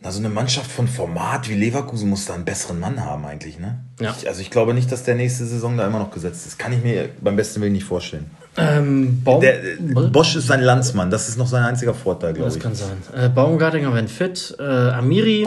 [0.00, 3.58] na, so eine Mannschaft von Format wie Leverkusen muss da einen besseren Mann haben eigentlich,
[3.60, 3.80] ne?
[4.00, 4.14] Ja.
[4.18, 6.58] Ich, also ich glaube nicht, dass der nächste Saison da immer noch gesetzt ist.
[6.58, 8.30] Kann ich mir beim besten Willen nicht vorstellen.
[8.58, 12.48] Ähm, Baum Der, äh, Bosch ist sein Landsmann, das ist noch sein einziger Vorteil, glaube
[12.48, 12.62] das ich.
[12.62, 12.96] kann sein.
[13.14, 14.56] Äh, Baumgartinger, wenn fit.
[14.58, 15.46] Äh, Amiri,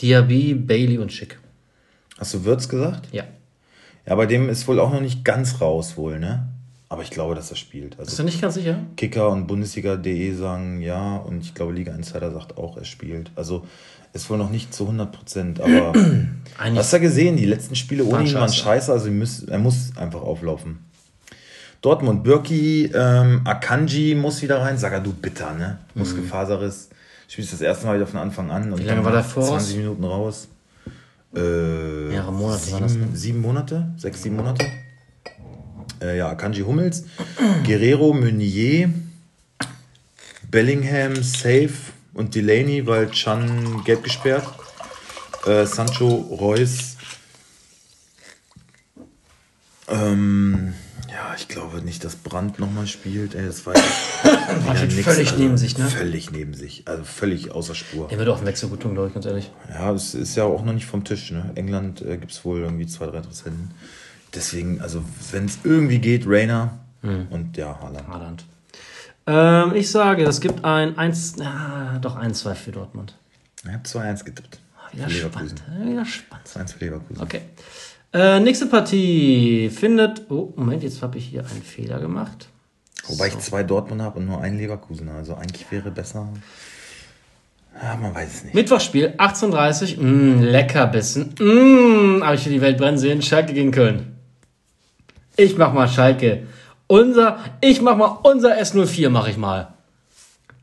[0.00, 1.38] Diaby, Bailey und Schick.
[2.18, 3.08] Hast du Würz gesagt?
[3.12, 3.24] Ja.
[4.06, 6.48] Ja, bei dem ist wohl auch noch nicht ganz raus wohl, ne?
[6.88, 7.94] Aber ich glaube, dass er spielt.
[7.94, 8.78] Ist Also er nicht ganz sicher?
[8.96, 13.30] Kicker und Bundesliga.de sagen ja und ich glaube Liga Insider sagt auch, er spielt.
[13.34, 13.64] Also
[14.12, 15.94] ist wohl noch nicht zu 100 Prozent, aber
[16.58, 18.92] hast du ja gesehen, die letzten Spiele ohne ihn waren scheiße.
[18.92, 19.08] also
[19.46, 20.80] er muss einfach auflaufen.
[21.82, 25.78] Dortmund, Birki, ähm, Akanji muss wieder rein, Sagadu bitter, ne?
[25.96, 26.88] Muskelfaserriss.
[27.26, 28.72] Spielst das erste Mal wieder von Anfang an.
[28.72, 29.48] Und Wie lange war der voraus?
[29.64, 30.46] 20 Minuten raus.
[31.34, 33.08] Äh, Mehrere Monate sieben, war das, ne?
[33.14, 33.88] sieben Monate?
[33.96, 34.64] Sechs, sieben Monate?
[36.00, 37.04] Äh, ja, Akanji Hummels,
[37.66, 38.90] Guerrero, Meunier,
[40.50, 41.72] Bellingham, Safe
[42.14, 44.46] und Delaney, weil Chan gelb gesperrt.
[45.46, 46.96] Äh, Sancho, Reus.
[49.88, 50.74] Ähm,
[51.28, 53.34] ja, ich glaube nicht, dass Brandt nochmal spielt.
[53.34, 53.64] Ey, das.
[53.66, 55.86] Wieder steht nix, völlig neben sich, ne?
[55.86, 56.82] Völlig neben sich.
[56.86, 58.08] Also völlig außer Spur.
[58.08, 59.50] Der würde auch einen Wechsel gut tun, glaube ich, ganz ehrlich.
[59.70, 61.30] Ja, es ist ja auch noch nicht vom Tisch.
[61.30, 61.50] Ne?
[61.54, 63.70] England äh, gibt es wohl irgendwie zwei, drei Interessenten.
[64.34, 67.26] Deswegen, also wenn es irgendwie geht, Rainer Hm.
[67.30, 68.06] und ja, Haaland.
[68.08, 68.44] Haaland.
[69.26, 73.16] Ähm, ich sage, es gibt ein 1, ah, doch 1-2 für Dortmund.
[73.64, 74.60] Ich habe 2-1 getippt.
[74.92, 75.56] Wieder Für Leverkusen.
[75.58, 75.62] spannend.
[75.88, 76.48] äh, Wieder spannend.
[76.48, 77.22] 2-1 für Leverkusen.
[77.22, 77.40] Okay.
[78.12, 80.30] Äh, nächste Partie findet.
[80.30, 82.48] Oh, Moment, jetzt habe ich hier einen Fehler gemacht.
[83.06, 85.08] Wobei ich zwei Dortmund habe und nur einen Leverkusen.
[85.08, 86.28] Also eigentlich wäre besser.
[87.82, 88.54] Ja, man weiß es nicht.
[88.54, 90.04] Mittwochsspiel, 18.30 Uhr.
[90.04, 91.34] Mm, Leckerbissen.
[91.40, 93.22] Mm, habe ich für die Welt brennen sehen.
[93.22, 94.14] Schalke gegen Köln.
[95.36, 96.46] Ich mach mal Schalke.
[96.86, 99.72] Unser, ich mach mal unser S04, mach ich mal.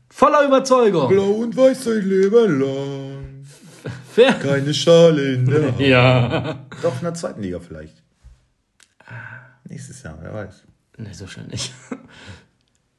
[0.08, 1.08] Voller Überzeugung.
[1.08, 3.29] Blau und weiß sein Leben lang.
[4.42, 5.80] Keine Schale in der Hand.
[5.80, 6.58] Ja.
[6.82, 8.02] Doch in der zweiten Liga vielleicht.
[9.68, 10.64] Nächstes Jahr, wer weiß.
[10.98, 11.72] Nee, so schnell nicht.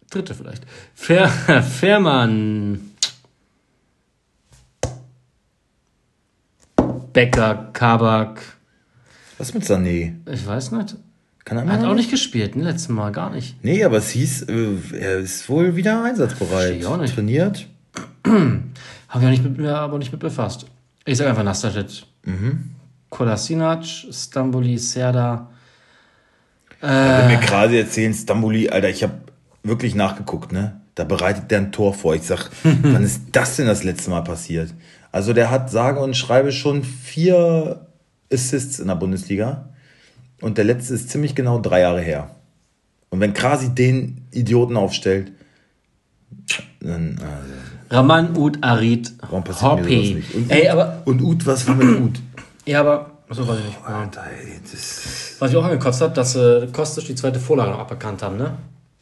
[0.10, 0.64] Dritte vielleicht.
[0.96, 2.92] Fair, Fairmann.
[7.14, 8.42] Becker, Kabak.
[9.38, 10.16] Was mit Sané?
[10.32, 10.96] Ich weiß nicht.
[11.44, 12.64] Kann er Er hat auch nicht gespielt, ne?
[12.66, 13.62] Letztes Mal gar nicht.
[13.64, 16.76] Nee, aber es hieß, äh, er ist wohl wieder einsatzbereit.
[16.76, 17.16] Ich auch nicht.
[17.16, 17.68] Trainiert.
[18.26, 18.72] Haben
[19.14, 20.68] wir auch nicht mit, aber nicht mit befasst.
[21.06, 22.04] Ich sage einfach Nastasic.
[22.26, 22.72] Mhm.
[23.10, 25.50] Kolasinac, Stamboli, Serda.
[26.80, 29.14] Wenn mir gerade erzählen, Stambuli, Alter, ich habe
[29.64, 30.82] wirklich nachgeguckt, ne?
[30.96, 32.16] Da bereitet der ein Tor vor.
[32.16, 34.74] Ich sag, wann ist das denn das letzte Mal passiert?
[35.12, 37.88] Also der hat sage und schreibe schon vier
[38.32, 39.70] Assists in der Bundesliga.
[40.40, 42.36] Und der letzte ist ziemlich genau drei Jahre her.
[43.10, 45.34] Und wenn Krasi den Idioten aufstellt,
[46.80, 47.54] dann also,
[47.92, 50.34] Raman Ud Arid warum passiert mir sowas nicht?
[50.36, 51.02] Und, Ey, aber.
[51.06, 52.20] und Ud, was war mit Ud?
[52.66, 53.12] Ja, aber.
[53.30, 53.78] So weiß ich nicht.
[53.88, 54.00] Ja.
[54.02, 57.80] Alter, ey, das, Was ich auch angekotzt habe, dass äh, Kostic die zweite Vorlage noch
[57.80, 58.54] aberkannt haben, ne?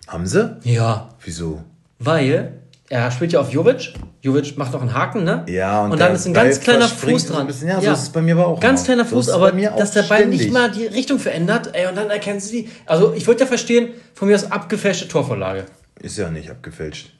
[0.07, 0.57] haben sie?
[0.63, 1.09] Ja.
[1.23, 1.61] Wieso?
[1.99, 2.53] Weil
[2.89, 3.93] er spielt ja auf Jovic.
[4.21, 5.45] Jovic macht noch einen Haken, ne?
[5.47, 7.41] Ja, und und, dann ist ein ganz Ball kleiner Fuß so dran.
[7.41, 7.67] ein bisschen.
[7.67, 8.85] Ja, so ist es bei mir aber auch Ganz immer.
[8.85, 10.51] kleiner So Fuß, es aber bei mir dass der Ball nicht ständig.
[10.53, 12.69] mal die Richtung verändert, ey, und dann erkennen sie die.
[12.87, 15.65] Also ich würde ja verstehen, von mir aus abgefälschte Torvorlage.
[16.01, 17.13] Ist ja nicht abgefälscht.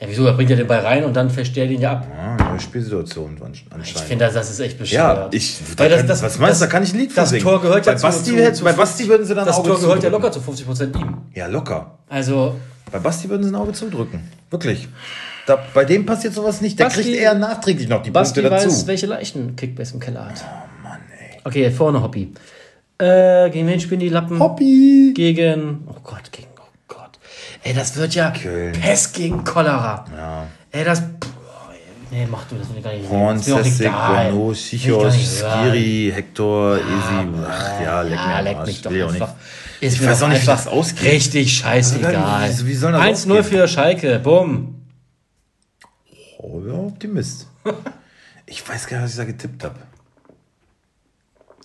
[0.00, 0.26] Ja, wieso?
[0.26, 2.06] Er bringt ja den Ball rein und dann verstellt ihn ja ab.
[2.16, 4.08] Ah, neue Spielsituation an- Ich anscheinend.
[4.08, 5.34] finde, das, das ist echt ja, bescheuert.
[5.34, 7.30] ich, da Weil das- kann, das- was meinst du, da kann ich ein Lied das
[7.30, 7.42] singen.
[7.42, 9.56] Tor gehört ja bei zu- Basti, zu- zu bei 50 Basti würden sie dann das
[9.56, 11.16] Auge Tor gehört ja locker zu 50% ihm.
[11.34, 11.98] Ja, locker.
[12.08, 12.54] Also,
[12.92, 14.20] Bei Basti würden sie ein Auge zudrücken.
[14.50, 14.88] Wirklich.
[15.46, 16.78] Da, bei dem passiert sowas nicht.
[16.78, 18.68] Der Basti- kriegt eher nachträglich noch die Basti Punkte dazu.
[18.70, 20.44] weiß, welche Leichen Kickbase im Keller hat.
[20.44, 21.38] oh Mann, ey.
[21.44, 22.32] Okay, vorne Hoppy.
[22.98, 24.38] Äh, gegen wen spielen die Lappen?
[24.40, 25.12] Hobby.
[25.14, 25.84] Gegen.
[25.88, 26.47] Oh Gott, gegen.
[27.68, 28.72] Ey, das wird ja Köln.
[28.72, 30.02] Pest gegen Cholera.
[30.16, 30.46] Ja.
[30.70, 31.02] Ey, das.
[31.02, 31.74] Boah,
[32.10, 33.10] nee, mach du das will ich gar nicht.
[33.10, 33.90] Horn, Sessig.
[33.90, 35.14] Bono, Sichos.
[35.14, 37.28] Skiri, Hector, Easy.
[37.46, 39.34] Ach ja, leck Ja, leck mich doch einfach.
[39.82, 41.12] Ist Ich mir weiß auch nicht, wie das ausgeht.
[41.12, 42.48] Richtig scheißegal.
[42.48, 43.44] Das 1-0 ausgehen?
[43.44, 44.18] für Schalke.
[44.18, 44.86] Bumm.
[46.38, 47.48] Oh, ja, Optimist.
[48.46, 49.76] ich weiß gar nicht, was ich da getippt habe.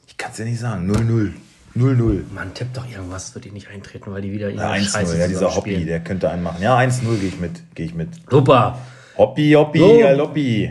[0.06, 0.92] Ich kann es ja nicht sagen.
[0.92, 1.32] 0-0.
[1.76, 2.22] 0-0.
[2.34, 5.18] Mann, tipp doch irgendwas, wird die nicht eintreten, weil die wieder ihre Ja, 1-0, Scheiße
[5.18, 5.88] ja, dieser spielen.
[5.88, 6.62] der könnte einen machen.
[6.62, 7.52] Ja, 1-0 gehe ich mit.
[7.76, 8.10] Gehe ich mit.
[8.30, 8.78] Super.
[9.18, 10.00] Hoppi, Hoppi, So.
[10.00, 10.70] Galoppi.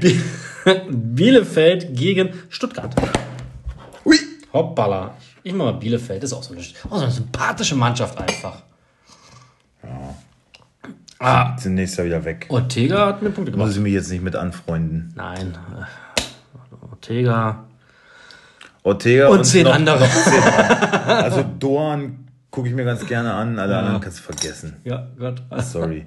[0.91, 2.95] Bielefeld gegen Stuttgart.
[4.05, 4.17] Ui.
[4.53, 5.15] Hoppala.
[5.43, 6.23] Ich mach mal Bielefeld.
[6.23, 8.63] Das ist auch so eine, auch so eine sympathische Mannschaft einfach.
[11.19, 12.47] Ah, Sind nächstes Jahr wieder weg.
[12.49, 13.77] Ortega hat mir Punkte Muss gemacht.
[13.77, 15.13] ich mich jetzt nicht mit anfreunden.
[15.17, 15.57] Nein.
[16.91, 17.65] Ortega.
[18.85, 20.01] Ortega Und zehn noch- andere.
[20.01, 21.07] noch zehn andere.
[21.25, 23.59] Also Dorn gucke ich mir ganz gerne an.
[23.59, 24.77] Alle anderen kannst du vergessen.
[24.85, 25.43] Ja, Gott.
[25.59, 26.07] Sorry.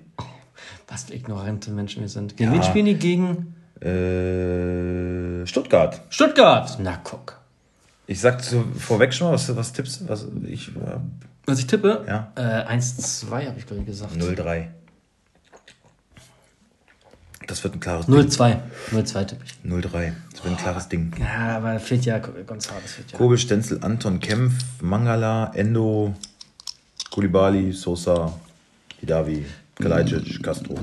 [0.87, 2.37] Was für ignorante Menschen wir sind.
[2.37, 2.57] Gegen Ja.
[2.57, 2.95] wen spielen die?
[2.95, 6.01] Gegen Äh, Stuttgart.
[6.09, 6.77] Stuttgart.
[6.81, 7.37] Na, guck.
[8.07, 10.09] Ich sag zu, vorweg schon mal, was, was tippst du?
[10.09, 10.97] Was, ich, äh,
[11.45, 12.03] Was ich tippe?
[12.07, 12.31] Ja.
[12.35, 14.15] Äh, 1-2 habe ich, ich, gesagt.
[14.15, 14.67] 0-3.
[17.47, 18.57] Das wird ein klares 0-2.
[18.91, 19.61] 0-2 tippe ich.
[19.61, 19.71] Ding.
[19.71, 20.11] 0-3.
[20.31, 21.13] Das wird ein klares Ding.
[21.19, 22.87] Ja, aber fehlt ja González.
[22.87, 23.17] Fehlt ja.
[23.17, 26.13] Kobel, Stenzel, Anton, Kempf, Mangala, Endo,
[27.11, 28.33] Kulibali, Sosa,
[28.99, 30.75] Hidavi, Kalajdzic, Castro.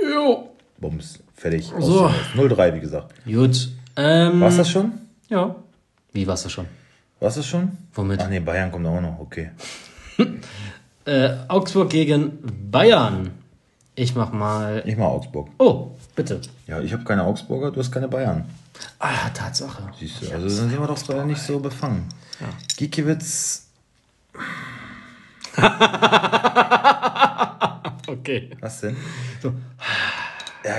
[0.00, 0.50] Jo.
[0.78, 1.18] Bums.
[1.34, 1.66] Fertig.
[1.80, 2.06] So.
[2.06, 3.14] Aus- 0-3, wie gesagt.
[3.26, 3.70] Gut.
[3.96, 4.92] Ähm, War's das schon?
[5.28, 5.54] Ja.
[6.12, 6.66] Wie war's das schon?
[7.20, 7.76] War's das schon?
[7.94, 8.20] Womit?
[8.20, 9.18] Ach nee, Bayern kommt auch noch.
[9.20, 9.50] Okay.
[11.06, 12.38] Äh, Augsburg gegen
[12.70, 13.30] Bayern.
[13.96, 14.82] Ich mach mal.
[14.86, 15.48] Ich mal Augsburg.
[15.58, 16.40] Oh, bitte.
[16.66, 18.44] Ja, ich habe keine Augsburger, du hast keine Bayern.
[18.98, 19.84] Ah, Tatsache.
[19.98, 22.08] Siehst du, also dann sind wir doch äh, nicht so befangen.
[22.76, 23.66] Gikiewicz,
[28.06, 28.50] Okay.
[28.60, 28.96] was denn?
[30.64, 30.74] Ja,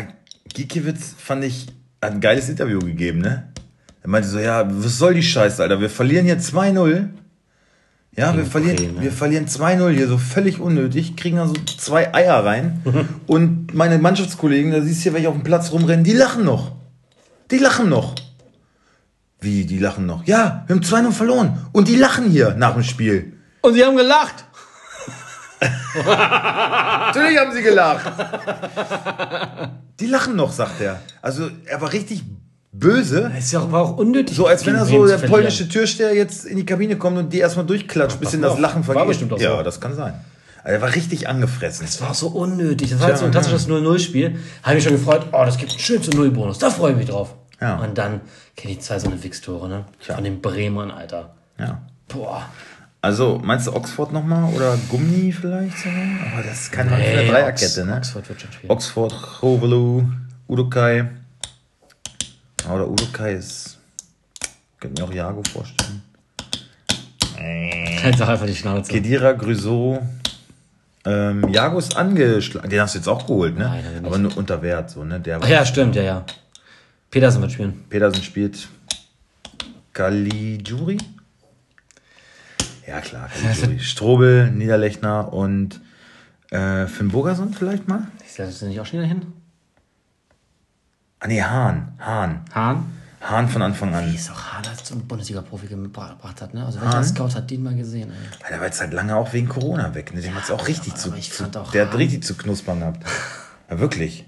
[0.53, 1.67] Gikiewicz fand ich,
[2.01, 3.47] hat ein geiles Interview gegeben, ne?
[4.03, 5.79] Er meinte so, ja, was soll die Scheiße, Alter?
[5.79, 7.07] Wir verlieren hier 2-0.
[8.17, 12.45] Ja, wir verlieren, wir verlieren 2-0 hier, so völlig unnötig, kriegen dann so zwei Eier
[12.45, 12.81] rein.
[13.27, 16.71] und meine Mannschaftskollegen, da siehst du hier, welche auf dem Platz rumrennen, die lachen noch.
[17.51, 18.15] Die lachen noch.
[19.41, 20.25] Wie, die lachen noch?
[20.25, 21.67] Ja, wir haben 2-0 verloren.
[21.73, 23.33] Und die lachen hier nach dem Spiel.
[23.61, 24.45] Und sie haben gelacht.
[26.05, 28.11] Natürlich haben sie gelacht.
[29.99, 31.01] Die lachen noch, sagt er.
[31.21, 32.23] Also, er war richtig
[32.79, 33.29] böse.
[33.33, 34.35] Das ist ja auch, war auch unnötig.
[34.35, 37.39] So als wenn er so der polnische Türsteher jetzt in die Kabine kommt und die
[37.39, 39.07] erstmal durchklatscht, bis das in das war- Lachen war vergeht.
[39.07, 39.43] bestimmt auch so.
[39.43, 40.13] Ja, das kann sein.
[40.63, 41.85] Also er war richtig angefressen.
[41.85, 42.89] Das war so unnötig.
[42.89, 44.39] Das war jetzt so ein klassisches 0-0-Spiel.
[44.63, 46.57] Habe mich schon gefreut, oh, das gibt einen schönen zu Null-Bonus.
[46.57, 47.35] Da freue ich mich drauf.
[47.61, 47.75] Ja.
[47.77, 48.21] Und dann
[48.57, 49.85] kenne ich zwei so eine Wix-Tore, ne?
[49.99, 51.35] Von den Bremern, Alter.
[51.59, 51.81] Ja.
[52.07, 52.49] Boah.
[53.01, 55.93] Also, meinst du Oxford nochmal oder Gummi vielleicht sogar?
[56.33, 57.97] Aber das ist keine hey, Dreierkette, ne?
[57.97, 58.69] Oxford wird schon schwierig.
[58.71, 60.05] Oxford, Chovelu,
[62.71, 63.77] Oder Udokai ist.
[64.79, 66.01] Könnte mir auch Jago vorstellen.
[68.03, 68.91] Halt doch einfach die Schnauze.
[68.91, 69.99] Kedira, Grüso.
[71.05, 72.69] Ähm, Jago ist angeschlagen.
[72.69, 73.65] Den hast du jetzt auch geholt, ne?
[73.65, 74.05] Nein, nicht.
[74.05, 75.19] Aber nur unter Wert, so, ne?
[75.19, 76.25] Der Ach ja, stimmt, ja, ja.
[77.11, 77.83] Petersen wird spielen.
[77.89, 78.67] Petersen spielt
[79.93, 80.97] Caligiuri.
[82.87, 83.79] Ja, klar, Caligiuri.
[83.83, 85.79] Strobel, Niederlechner und
[86.49, 88.07] äh, Finn Bogerson vielleicht mal?
[88.25, 89.33] Ist das nicht auch schon wieder hin?
[91.25, 91.87] Ah, nee, Hahn.
[91.97, 92.41] Hahn.
[92.53, 92.85] Hahn?
[93.19, 94.13] Hahn von Anfang Wie an.
[94.13, 96.63] ist auch Hahn als zum Bundesliga-Profi gebracht hat, ne?
[96.63, 97.03] Also welcher Hahn?
[97.03, 98.47] Scout hat den mal gesehen, ey?
[98.51, 100.13] Der war jetzt halt lange auch wegen Corona weg.
[100.13, 100.21] Ne?
[100.21, 101.09] Dem hat's auch richtig aber- zu.
[101.09, 103.03] aber ich fand auch der hat Hahn- richtig zu knuspern gehabt.
[103.67, 104.23] Ja, wirklich.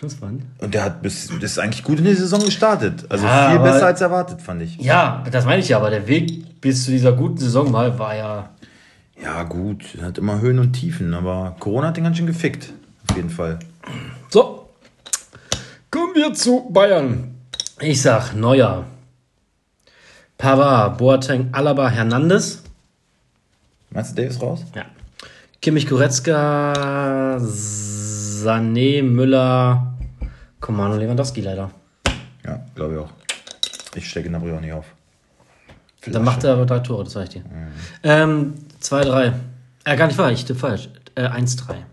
[0.00, 0.42] Knuspern?
[0.58, 3.04] Und der hat bis, ist eigentlich gut in die Saison gestartet.
[3.08, 4.76] Also Ja, viel besser als erwartet, fand ich.
[4.78, 8.16] Ja, das meine ich ja, aber der Weg bis zu dieser guten Saison mal war
[8.16, 8.48] ja.
[9.22, 9.84] Ja, gut.
[10.02, 12.72] Hat immer Höhen und Tiefen, aber Corona hat den ganz schön gefickt.
[13.08, 13.60] Auf jeden Fall.
[14.30, 14.61] So.
[16.12, 17.36] Kommen wir zu Bayern.
[17.80, 18.84] Ich sag Neuer.
[20.36, 22.62] Pavard, Boateng, Alaba, Hernandez.
[23.88, 24.62] Meinst du Davis raus?
[24.74, 24.84] Ja.
[25.62, 29.94] Kimmich, Goretzka, Sané, Müller,
[30.60, 31.70] Komano, Lewandowski leider.
[32.44, 33.10] Ja, glaube ich auch.
[33.96, 34.84] Ich stecke Nabri auch nicht auf.
[36.06, 37.44] Dann macht er aber drei Tore, das sag ich dir.
[38.02, 38.52] Ähm,
[38.82, 39.32] 2-3.
[39.84, 40.90] Äh, gar nicht wahr, ich tippe falsch.
[41.14, 41.91] Äh, 1-3 für Bayern.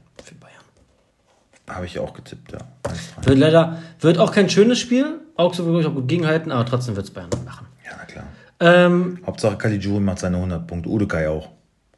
[1.70, 2.60] Habe ich auch getippt, ja.
[2.84, 3.28] 1-3.
[3.28, 5.20] Wird leider, wird auch kein schönes Spiel.
[5.36, 7.68] Augsburg wird auch gut gegenhalten, aber trotzdem wird es Bayern machen.
[7.86, 8.26] Ja, klar.
[8.60, 10.90] Ähm, Hauptsache Caligiuri macht seine 100 Punkte.
[10.90, 11.50] Udekai auch.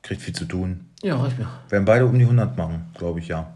[0.04, 0.90] Kriegt viel zu tun.
[1.02, 1.48] ja, reicht mir.
[1.70, 3.54] Werden beide um die 100 machen, glaube ich, ja.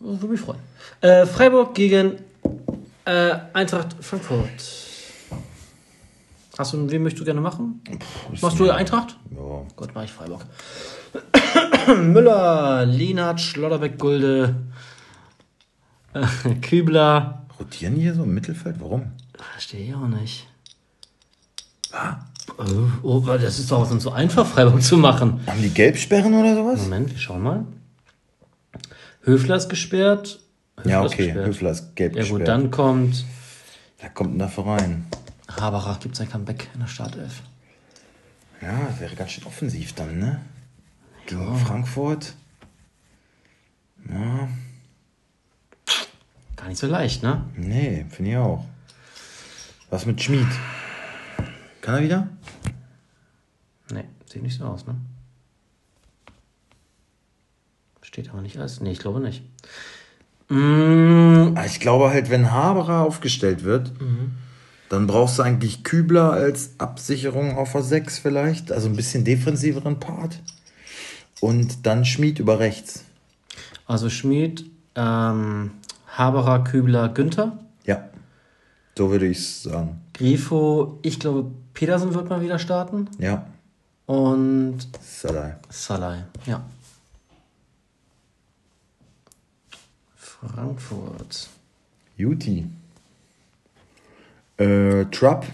[0.00, 0.58] Würde mich freuen.
[1.00, 2.14] Äh, Freiburg gegen
[3.04, 4.48] äh, Eintracht Frankfurt.
[6.58, 7.80] Hast du, wen möchtest du gerne machen?
[8.40, 9.16] Machst du Eintracht?
[9.30, 9.62] Ja.
[9.74, 10.42] Gott, mach ich Freiburg.
[12.02, 14.56] Müller, Lienert, Schlotterbeck, Gulde,
[16.62, 17.46] Kübler.
[17.58, 18.76] Rotieren die hier so im Mittelfeld?
[18.80, 19.12] Warum?
[19.52, 20.46] Verstehe ich auch nicht.
[21.92, 22.16] Ah,
[22.58, 25.40] Oh, oh, das ist doch sonst so einfach, Freiburg zu machen.
[25.46, 26.80] haben die Gelbsperren oder sowas?
[26.82, 27.64] Moment, wir schauen mal.
[29.22, 30.40] Höfler ist gesperrt.
[30.76, 31.26] Höfler Ja, okay.
[31.26, 31.46] gesperrt.
[31.46, 32.48] Höfler ist gelb Ja gut, gesperrt.
[32.48, 33.24] dann kommt
[34.00, 35.06] Wer kommt denn da rein?
[35.60, 37.42] Haberach, gibt sein Comeback in der Startelf.
[38.60, 40.40] Ja, das wäre ganz schön offensiv dann, ne?
[41.26, 42.34] Gegen Frankfurt.
[44.10, 44.48] Ja,
[46.62, 47.44] Gar nicht so leicht, ne?
[47.56, 48.64] nee, finde ich auch.
[49.90, 50.46] Was mit Schmid?
[51.80, 52.28] Kann er wieder?
[53.92, 54.94] Nee, sieht nicht so aus, ne?
[58.02, 58.80] Steht aber nicht alles.
[58.80, 59.42] Nee, ich glaube nicht.
[60.48, 63.90] Mm, Ah, Ich glaube halt, wenn Haberer aufgestellt wird,
[64.88, 68.70] dann brauchst du eigentlich Kübler als Absicherung auf der 6 vielleicht.
[68.70, 70.38] Also ein bisschen defensiveren Part.
[71.40, 73.04] Und dann Schmid über rechts.
[73.86, 75.72] also Schmid, ähm,
[76.12, 77.58] Haberer, Kübler, Günther.
[77.84, 78.08] Ja.
[78.96, 80.00] So würde ich es sagen.
[80.12, 83.08] Grifo, ich glaube, Petersen wird mal wieder starten.
[83.18, 83.46] Ja.
[84.06, 85.56] Und Salai.
[85.70, 86.62] Salai, ja.
[90.16, 91.48] Frankfurt.
[92.16, 92.66] Juti.
[94.58, 95.46] Äh, Trapp.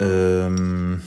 [0.00, 1.02] Ähm.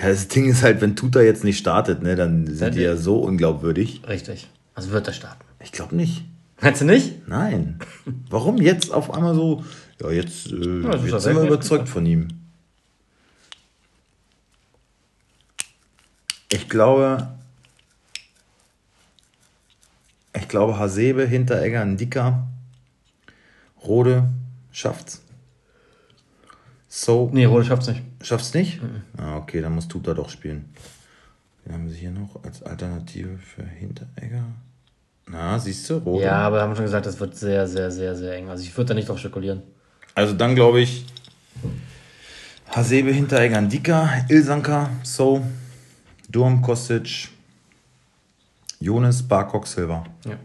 [0.00, 2.96] Ja, das Ding ist halt, wenn Tuta jetzt nicht startet, ne, dann sind die ja
[2.96, 4.02] so unglaubwürdig.
[4.06, 4.48] Richtig.
[4.74, 5.44] Also wird er starten.
[5.60, 6.24] Ich glaube nicht.
[6.60, 7.26] Meinst du nicht?
[7.28, 7.78] Nein.
[8.30, 9.64] Warum jetzt auf einmal so?
[10.00, 12.28] Ja, jetzt, äh, ist jetzt ja sind wir sehr überzeugt von ihm.
[16.50, 17.28] Ich glaube,
[20.34, 22.46] ich glaube, Hasebe, Hinteregger, Ndika,
[23.84, 24.28] Rode
[24.70, 25.22] schafft's.
[26.88, 28.02] So, Nee, Rode schafft's nicht.
[28.22, 28.82] Schafft's nicht?
[28.82, 29.02] Mhm.
[29.16, 30.72] Ah, okay, dann muss Tuta doch spielen.
[31.64, 34.44] Wen haben sie hier noch als Alternative für Hinteregger?
[35.26, 36.24] Na, siehst du, Rode.
[36.24, 38.48] Ja, aber wir haben schon gesagt, das wird sehr, sehr, sehr, sehr eng.
[38.48, 39.62] Also ich würde da nicht drauf spekulieren.
[40.14, 41.04] Also dann glaube ich,
[42.70, 45.42] Hasebe, Hinteregger, Ndika, Ilsanka, So,
[46.30, 47.28] Durm, Kostic,
[48.80, 50.04] Jonas, Barkok, Silva.
[50.24, 50.36] Ja.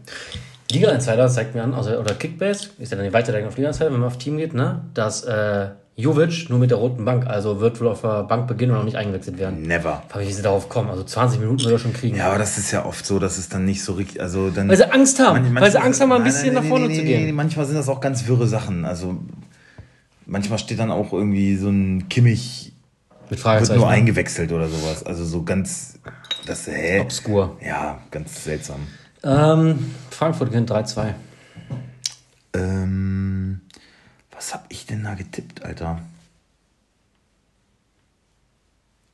[0.70, 3.68] Liga Insider zeigt mir an, also, oder Kickbase, ist ja dann die Weiterleitung auf Liga
[3.68, 7.26] Insider, wenn man auf Team geht, ne, dass äh, Jovic nur mit der roten Bank,
[7.26, 9.62] also wird wohl auf der Bank beginnen und noch nicht eingewechselt werden.
[9.62, 10.02] Never.
[10.16, 10.90] Mich, wie sie darauf kommen.
[10.90, 12.16] Also 20 Minuten wird er schon kriegen.
[12.16, 14.68] Ja, aber das ist ja oft so, dass es dann nicht so richtig, also dann...
[14.68, 16.54] Weil sie Angst haben, Manch- weil sie manchmal- Angst haben, mal ein Nein, bisschen nein,
[16.54, 17.26] nach nee, vorne nee, zu gehen.
[17.26, 19.16] Nee, manchmal sind das auch ganz wirre Sachen, also
[20.26, 22.72] manchmal steht dann auch irgendwie so ein Kimmich
[23.22, 23.78] Mit wird Fragezeichen.
[23.78, 26.00] nur eingewechselt oder sowas, also so ganz,
[26.46, 27.00] das, hä?
[27.00, 27.56] Obskur.
[27.64, 28.80] Ja, ganz seltsam.
[29.22, 31.14] Ähm, Frankfurt gewinnt 3-2.
[32.56, 33.43] Ähm,
[34.34, 36.00] was hab ich denn da getippt, Alter?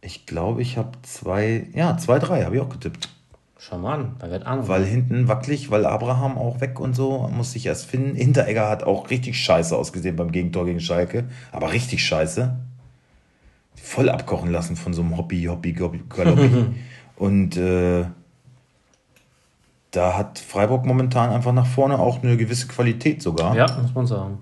[0.03, 3.11] Ich glaube, ich habe zwei, ja, zwei, drei habe ich auch getippt.
[3.59, 4.68] Schau mal an, bei Wert Ahnung.
[4.68, 8.14] Weil hinten wackelig, weil Abraham auch weg und so, muss sich erst finden.
[8.14, 11.29] Hinteregger hat auch richtig scheiße ausgesehen beim Gegentor gegen Schalke.
[11.53, 12.57] Aber richtig scheiße.
[13.75, 16.66] Voll abkochen lassen von so einem Hobby, Hobby, Hobby, Galoppi.
[17.16, 18.07] und äh,
[19.91, 23.55] da hat Freiburg momentan einfach nach vorne auch eine gewisse Qualität sogar.
[23.55, 24.39] ja, muss man sagen.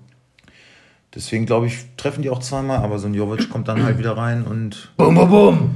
[1.15, 4.15] Deswegen glaube ich, treffen die auch zweimal, aber so ein Jovic kommt dann halt wieder
[4.15, 5.75] rein und Bum, bum, bum.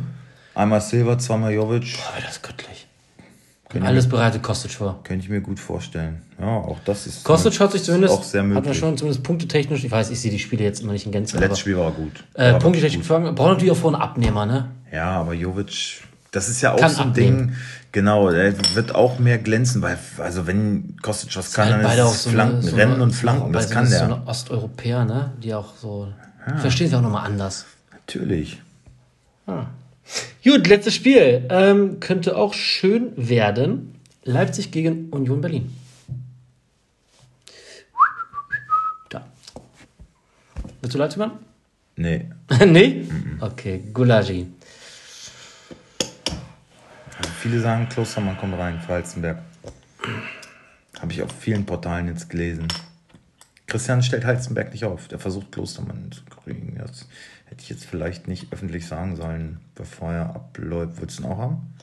[0.53, 1.97] einmal Silva, zweimal Jovic.
[1.97, 2.87] Boah, das ist göttlich.
[3.69, 4.99] Könnte Alles bereitet Kostic vor.
[5.03, 6.21] Könnte ich mir gut vorstellen.
[6.39, 7.23] Ja, auch das ist.
[7.23, 8.77] Kostic hat sich zumindest, Auch sehr hat man möglich.
[8.77, 11.59] schon zumindest punktetechnisch, ich weiß, ich sehe die Spiele jetzt immer nicht in Gänze, Letztes
[11.59, 12.23] Spiel war gut.
[12.35, 14.69] äh, War punktetechnisch braucht natürlich auch vor einen Abnehmer, ne?
[14.91, 17.37] Ja, aber Jovic, das ist ja auch Kann so ein abnehmen.
[17.47, 17.55] Ding.
[17.93, 21.99] Genau, er wird auch mehr glänzen, weil, also wenn Kostic was kann, Halt dann ist
[22.01, 23.99] auch es so Flanken, eine, so Rennen und Flanken, das kann der.
[23.99, 25.31] So eine Osteuropäer, ne?
[25.43, 26.11] Die auch so,
[26.57, 27.67] verstehen sie auch nochmal anders.
[27.91, 28.59] Natürlich.
[30.43, 31.45] Gut, letztes Spiel.
[31.49, 33.93] Ähm, könnte auch schön werden.
[34.23, 35.71] Leipzig gegen Union Berlin.
[39.09, 39.23] Da.
[40.81, 41.33] Willst du Leipzig machen?
[41.95, 42.27] Nee.
[42.65, 43.07] nee?
[43.39, 44.47] Okay, Gulagi.
[47.39, 49.39] Viele sagen, Klostermann kommt rein, für Halstenberg.
[50.99, 52.67] Habe ich auf vielen Portalen jetzt gelesen.
[53.67, 55.07] Christian stellt Halstenberg nicht auf.
[55.07, 56.77] Der versucht Klostermann zu kriegen.
[56.77, 57.07] Das
[57.45, 60.99] hätte ich jetzt vielleicht nicht öffentlich sagen sollen, bevor er abläuft.
[60.99, 61.73] Würdest du ihn auch haben?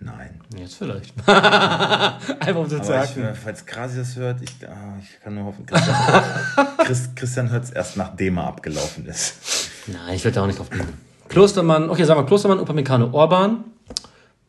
[0.00, 0.40] Nein.
[0.56, 1.14] Jetzt vielleicht.
[1.26, 3.22] Einfach um zu ich, sagen.
[3.22, 5.96] äh, falls Krasi das hört, ich, ah, ich kann nur hoffen, Christian,
[6.78, 9.70] Chris, Christian hört es erst nachdem er abgelaufen ist.
[9.88, 10.86] Nein, ich will da auch nicht drauf gehen.
[11.28, 13.64] Klostermann, okay, sagen wir Klostermann, Upamecano, Orban.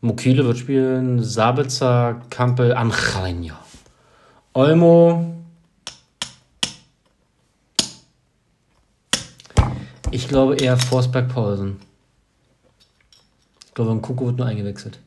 [0.01, 3.59] Mokile wird spielen, Sabitzer, Kampel, Angelina.
[4.53, 5.35] Olmo.
[10.11, 11.79] Ich glaube eher Forsberg, Paulsen.
[13.65, 14.99] Ich glaube, Nkunku wird nur eingewechselt.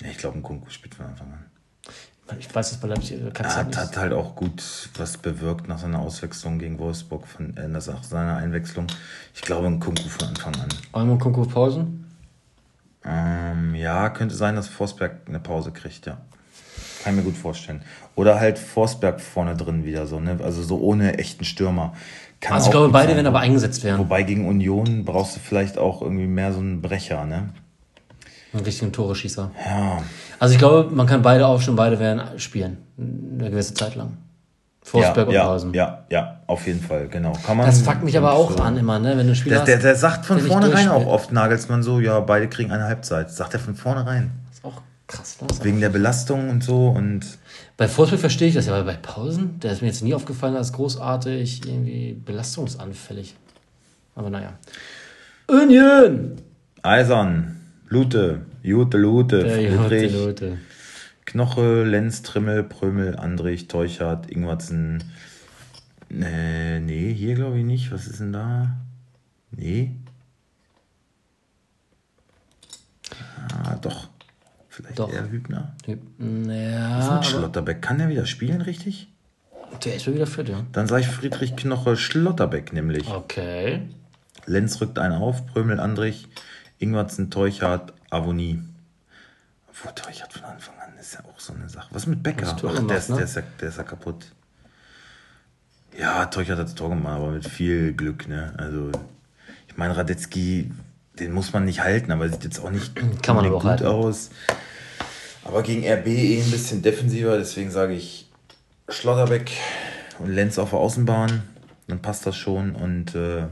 [0.00, 1.44] Ja, Ich glaube, ein Kunku spielt von Anfang an.
[2.38, 5.78] Ich weiß es bei Leipzig, kann Er hat, hat halt auch gut was bewirkt nach
[5.78, 8.86] seiner Auswechslung gegen Wolfsburg, von, äh, nach seiner Einwechslung.
[9.34, 10.68] Ich glaube, ein Kunku von Anfang an.
[10.92, 12.07] Olmo, Nkunku, Pausen.
[13.08, 16.18] Ähm, ja, könnte sein, dass Forsberg eine Pause kriegt, ja.
[17.02, 17.82] Kann ich mir gut vorstellen.
[18.16, 20.38] Oder halt Forsberg vorne drin wieder so, ne?
[20.42, 21.94] Also so ohne echten Stürmer.
[22.40, 23.16] Kann Also ich glaube, beide sein.
[23.16, 23.98] werden aber eingesetzt werden.
[24.00, 27.50] Wobei gegen Union brauchst du vielleicht auch irgendwie mehr so einen Brecher, ne?
[28.52, 29.50] Einen richtigen Tore-Schießer.
[29.66, 30.02] Ja.
[30.38, 32.78] Also ich glaube, man kann beide aufstellen, beide werden spielen.
[32.98, 34.16] Eine gewisse Zeit lang.
[34.88, 35.74] Forsberg ja, und ja, Pausen.
[35.74, 37.32] Ja, ja, auf jeden Fall, genau.
[37.44, 39.16] Kann man Das fuckt mich aber auch so- an immer, ne?
[39.16, 42.48] Wenn du Spieler Der, der, der sagt von vornherein auch oft Nagelsmann so, ja, beide
[42.48, 43.30] kriegen eine Halbzeit.
[43.30, 44.30] Sagt er von vornherein.
[44.52, 45.36] ist auch krass.
[45.40, 45.48] Ne?
[45.50, 47.20] Ist auch- Wegen der Belastung und so und
[47.76, 50.56] Bei Forsberg verstehe ich das ja, aber bei Pausen, der ist mir jetzt nie aufgefallen
[50.56, 53.36] als großartig irgendwie belastungsanfällig.
[54.16, 54.54] Aber naja.
[55.46, 56.32] Union!
[56.82, 57.56] Eisern,
[57.88, 60.58] Lute, Jute, Lute, Der Friedrich, Leute, Leute.
[61.28, 65.04] Knoche, Lenz, Trimmel, Prömel, Andrich, Teuchert, Ingwertsen.
[66.08, 67.92] Nee, nee, hier glaube ich nicht.
[67.92, 68.78] Was ist denn da?
[69.50, 69.94] Nee.
[73.52, 74.08] Ah, doch.
[74.70, 75.12] Vielleicht Doch.
[75.12, 75.74] eher Hübner.
[76.18, 77.82] Ja, Schlotterbeck.
[77.82, 79.08] Kann der wieder spielen, richtig?
[79.84, 80.64] der ist wieder fit, ja.
[80.72, 83.06] Dann sage ich Friedrich Knoche Schlotterbeck nämlich.
[83.06, 83.82] Okay.
[84.46, 86.26] Lenz rückt einen auf, Prömel, Andrich,
[86.78, 88.62] Ingwertsen, Teuchert, Avonie.
[89.68, 91.88] Obwohl Teuchert von Anfang an ist ja auch so eine Sache.
[91.90, 92.46] Was mit Becker?
[92.48, 93.16] Ach, der, ist, ne?
[93.16, 94.26] der, ist ja, der ist ja kaputt.
[95.98, 98.28] Ja, Teuchert hat das Tor gemacht, aber mit viel Glück.
[98.28, 98.54] Ne?
[98.56, 98.90] Also,
[99.66, 100.70] ich meine, Radetzky,
[101.18, 103.86] den muss man nicht halten, aber er sieht jetzt auch nicht Kann man gut halten.
[103.86, 104.30] aus.
[105.44, 108.30] Aber gegen RB eh ein bisschen defensiver, deswegen sage ich
[108.88, 109.50] Schlotterbeck
[110.18, 111.42] und Lenz auf der Außenbahn,
[111.86, 113.44] dann passt das schon und äh,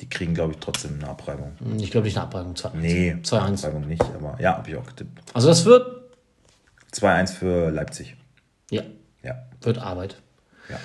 [0.00, 1.52] die kriegen, glaube ich, trotzdem eine Abreibung.
[1.78, 2.54] Ich glaube nicht eine Abreibung.
[2.54, 2.70] 2-1.
[2.74, 3.66] Nee, 2-1.
[3.66, 5.20] Abreibung nicht, aber ja, habe ich auch getippt.
[5.34, 5.99] Also das wird,
[6.92, 8.16] 2-1 für Leipzig.
[8.70, 8.82] ja,
[9.22, 10.16] Ja, wird Arbeit.
[10.68, 10.76] ja.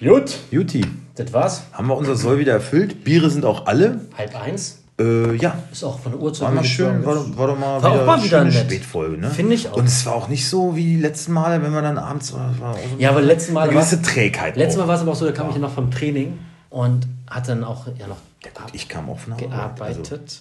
[0.00, 0.36] Gut.
[0.50, 0.84] Juti.
[1.14, 1.62] Das war's.
[1.72, 3.02] Haben wir unser Soll wieder erfüllt?
[3.04, 4.00] Biere sind auch alle.
[4.18, 4.82] Halb eins.
[5.00, 5.58] Äh, ja.
[5.72, 6.42] Ist auch von der Uhrzeit.
[6.48, 8.54] War mal schön, war, war doch mal War auch wieder mal eine wieder nett.
[8.54, 9.30] Spätfolge, ne?
[9.30, 9.76] Finde ich auch.
[9.76, 12.58] Und es war auch nicht so wie die letzten Male, wenn wir dann abends war,
[12.60, 14.56] war Ja, aber letztes Mal eine war gewisse Trägheit.
[14.56, 14.88] Letztes Mal auch.
[14.88, 16.38] war es aber auch so, da kam ich ja noch vom Training
[16.70, 19.76] und hatte dann auch ja noch gear- Ich kam auch von der Arbeit.
[19.78, 20.12] gearbeitet.
[20.12, 20.40] Also,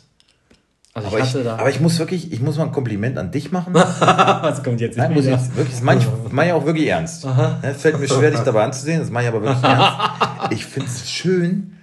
[0.97, 3.73] Aber ich ich, aber ich muss wirklich, ich muss mal ein Kompliment an dich machen.
[3.73, 6.87] was kommt jetzt Nein, muss ich jetzt wirklich, das meine ich, meine ich auch wirklich
[6.87, 7.25] ernst.
[7.25, 9.99] Ne, Fällt mir schwer, dich dabei anzusehen, das mache ich aber wirklich ernst.
[10.51, 11.75] Ich finde es schön,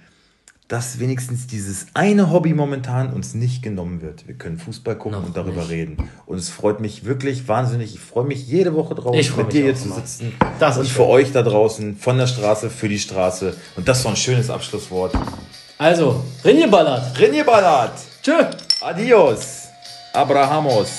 [0.67, 4.27] dass wenigstens dieses eine Hobby momentan uns nicht genommen wird.
[4.27, 5.69] Wir können Fußball gucken Noch und darüber nicht.
[5.69, 6.09] reden.
[6.25, 7.93] Und es freut mich wirklich wahnsinnig.
[7.93, 10.33] Ich freue mich jede Woche drauf, mit dir hier zu sitzen.
[10.57, 13.55] Das und für euch da draußen, von der Straße, für die Straße.
[13.75, 15.13] Und das war ein schönes Abschlusswort.
[15.77, 17.19] Also, Rinje ballert.
[17.19, 17.93] Rinje Ballard!
[18.23, 18.33] Tschö.
[18.83, 19.69] Adios!
[20.13, 20.89] Abrahamos!